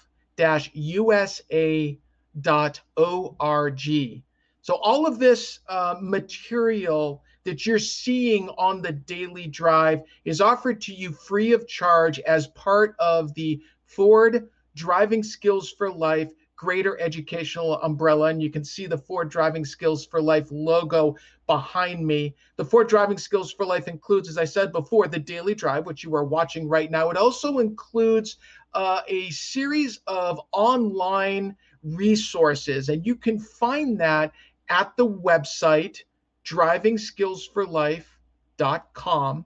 So 4.61 4.75
all 4.75 5.07
of 5.07 5.19
this 5.19 5.59
uh, 5.69 5.95
material 6.01 7.23
that 7.49 7.65
you're 7.65 7.79
seeing 7.79 8.47
on 8.49 8.79
the 8.79 8.91
daily 8.91 9.47
drive 9.47 10.03
is 10.23 10.39
offered 10.39 10.79
to 10.81 10.93
you 10.93 11.11
free 11.11 11.51
of 11.51 11.67
charge 11.67 12.19
as 12.19 12.45
part 12.49 12.95
of 12.99 13.33
the 13.33 13.59
Ford 13.85 14.49
Driving 14.75 15.23
Skills 15.23 15.71
for 15.71 15.91
Life 15.91 16.31
greater 16.55 16.99
educational 16.99 17.81
umbrella. 17.81 18.27
And 18.27 18.43
you 18.43 18.51
can 18.51 18.63
see 18.63 18.85
the 18.85 18.97
Ford 18.97 19.29
Driving 19.29 19.65
Skills 19.65 20.05
for 20.05 20.21
Life 20.21 20.49
logo 20.51 21.15
behind 21.47 22.05
me. 22.05 22.35
The 22.57 22.65
Ford 22.65 22.87
Driving 22.87 23.17
Skills 23.17 23.51
for 23.51 23.65
Life 23.65 23.87
includes, 23.87 24.29
as 24.29 24.37
I 24.37 24.45
said 24.45 24.71
before, 24.71 25.07
the 25.07 25.17
daily 25.17 25.55
drive, 25.55 25.87
which 25.87 26.03
you 26.03 26.13
are 26.13 26.25
watching 26.25 26.67
right 26.67 26.91
now. 26.91 27.09
It 27.09 27.17
also 27.17 27.57
includes 27.57 28.37
uh, 28.75 29.01
a 29.07 29.31
series 29.31 30.01
of 30.05 30.39
online 30.51 31.55
resources, 31.81 32.89
and 32.89 33.03
you 33.05 33.15
can 33.15 33.39
find 33.39 33.99
that 34.01 34.33
at 34.69 34.95
the 34.97 35.07
website 35.07 36.03
drivingskillsforlife.com. 36.45 39.45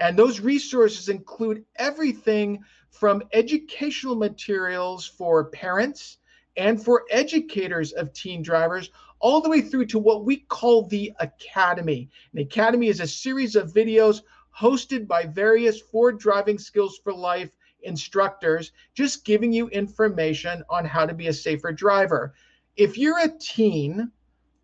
And 0.00 0.16
those 0.16 0.40
resources 0.40 1.08
include 1.08 1.64
everything 1.76 2.64
from 2.90 3.22
educational 3.32 4.16
materials 4.16 5.06
for 5.06 5.50
parents 5.50 6.18
and 6.56 6.82
for 6.82 7.04
educators 7.10 7.92
of 7.92 8.12
teen 8.12 8.42
drivers, 8.42 8.90
all 9.20 9.40
the 9.40 9.48
way 9.48 9.60
through 9.60 9.86
to 9.86 9.98
what 9.98 10.24
we 10.24 10.36
call 10.36 10.86
the 10.86 11.12
Academy. 11.20 12.08
An 12.32 12.40
Academy 12.40 12.88
is 12.88 13.00
a 13.00 13.06
series 13.06 13.56
of 13.56 13.72
videos 13.72 14.22
hosted 14.56 15.06
by 15.06 15.24
various 15.24 15.80
Ford 15.80 16.18
Driving 16.18 16.58
Skills 16.58 16.98
for 17.02 17.12
Life 17.12 17.50
instructors, 17.82 18.72
just 18.94 19.24
giving 19.24 19.52
you 19.52 19.68
information 19.68 20.62
on 20.68 20.84
how 20.84 21.06
to 21.06 21.14
be 21.14 21.28
a 21.28 21.32
safer 21.32 21.72
driver. 21.72 22.34
If 22.76 22.98
you're 22.98 23.20
a 23.20 23.38
teen 23.38 24.10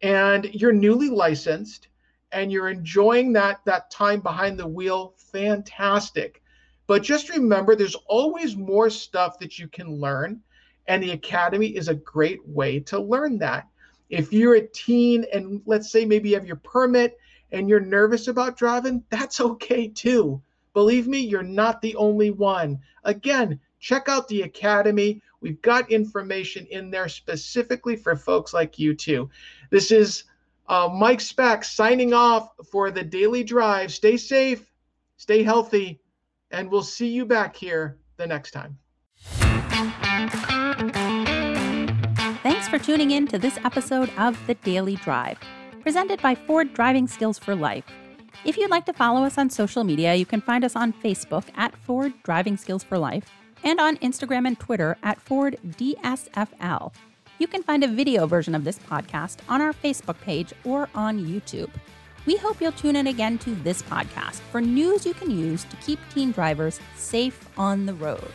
and 0.05 0.55
you're 0.55 0.71
newly 0.71 1.09
licensed 1.09 1.88
and 2.31 2.53
you're 2.53 2.69
enjoying 2.69 3.33
that, 3.33 3.61
that 3.64 3.90
time 3.90 4.21
behind 4.21 4.59
the 4.59 4.67
wheel, 4.67 5.14
fantastic. 5.33 6.43
But 6.87 7.03
just 7.03 7.31
remember, 7.31 7.75
there's 7.75 7.97
always 8.07 8.55
more 8.55 8.90
stuff 8.90 9.38
that 9.38 9.59
you 9.59 9.67
can 9.67 9.99
learn, 9.99 10.43
and 10.87 11.03
the 11.03 11.12
Academy 11.12 11.69
is 11.69 11.88
a 11.88 11.95
great 11.95 12.47
way 12.47 12.81
to 12.81 13.01
learn 13.01 13.38
that. 13.38 13.67
If 14.11 14.31
you're 14.31 14.57
a 14.57 14.67
teen 14.67 15.25
and 15.33 15.62
let's 15.64 15.90
say 15.90 16.05
maybe 16.05 16.29
you 16.29 16.35
have 16.35 16.47
your 16.47 16.57
permit 16.57 17.17
and 17.53 17.67
you're 17.67 17.81
nervous 17.81 18.29
about 18.29 18.59
driving, 18.59 19.03
that's 19.09 19.40
okay 19.40 19.88
too. 19.88 20.43
Believe 20.75 21.09
me, 21.09 21.21
you're 21.21 21.43
not 21.43 21.81
the 21.81 21.97
only 21.97 22.31
one. 22.31 22.79
Again, 23.05 23.59
check 23.81 24.11
out 24.11 24.29
the 24.29 24.43
Academy. 24.43 25.23
We've 25.40 25.61
got 25.62 25.90
information 25.90 26.67
in 26.71 26.90
there 26.90 27.09
specifically 27.09 27.97
for 27.97 28.17
folks 28.17 28.53
like 28.55 28.79
you 28.79 28.95
too. 28.95 29.29
This 29.70 29.90
is 29.90 30.24
uh, 30.68 30.88
Mike 30.92 31.20
Speck 31.20 31.64
signing 31.64 32.12
off 32.12 32.50
for 32.70 32.90
the 32.90 33.03
Daily 33.03 33.44
Drive. 33.44 33.92
Stay 33.92 34.16
safe, 34.16 34.72
stay 35.16 35.42
healthy 35.42 36.00
and 36.50 36.70
we'll 36.70 36.83
see 36.83 37.09
you 37.09 37.27
back 37.27 37.57
here 37.57 37.98
the 38.16 38.27
next 38.27 38.53
time. 38.53 38.79
Thanks 42.42 42.68
for 42.68 42.79
tuning 42.79 43.11
in 43.11 43.27
to 43.29 43.38
this 43.38 43.59
episode 43.64 44.11
of 44.16 44.38
The 44.46 44.55
Daily 44.55 44.96
Drive, 44.96 45.38
presented 45.81 46.22
by 46.22 46.35
Ford 46.35 46.72
Driving 46.74 47.09
Skills 47.09 47.38
for 47.38 47.55
Life. 47.55 47.85
If 48.44 48.57
you'd 48.57 48.70
like 48.70 48.85
to 48.87 48.92
follow 48.92 49.24
us 49.24 49.38
on 49.38 49.48
social 49.48 49.85
media, 49.85 50.14
you 50.14 50.27
can 50.27 50.40
find 50.40 50.64
us 50.64 50.77
on 50.77 50.92
Facebook 50.92 51.44
at 51.57 51.74
Ford 51.77 52.12
Driving 52.22 52.57
Skills 52.57 52.83
for 52.83 52.98
Life 52.98 53.31
and 53.62 53.81
on 53.81 53.96
Instagram 53.98 54.46
and 54.46 54.59
Twitter 54.59 54.96
at 55.03 55.20
Ford 55.20 55.57
DSFL. 55.66 56.92
You 57.38 57.47
can 57.47 57.62
find 57.62 57.83
a 57.83 57.88
video 57.88 58.27
version 58.27 58.55
of 58.55 58.64
this 58.64 58.79
podcast 58.79 59.38
on 59.49 59.61
our 59.61 59.73
Facebook 59.73 60.20
page 60.20 60.53
or 60.64 60.88
on 60.94 61.18
YouTube. 61.18 61.70
We 62.27 62.37
hope 62.37 62.61
you'll 62.61 62.73
tune 62.73 62.97
in 62.97 63.09
again 63.09 63.38
to 63.38 63.55
this 63.57 63.83
podcast 63.83 64.40
for 64.51 64.61
news 64.61 65.05
you 65.05 65.14
can 65.14 65.31
use 65.31 65.64
to 65.64 65.77
keep 65.77 65.99
teen 66.12 66.33
drivers 66.33 66.81
safe 66.97 67.49
on 67.59 67.87
the 67.87 67.94
road. 67.94 68.31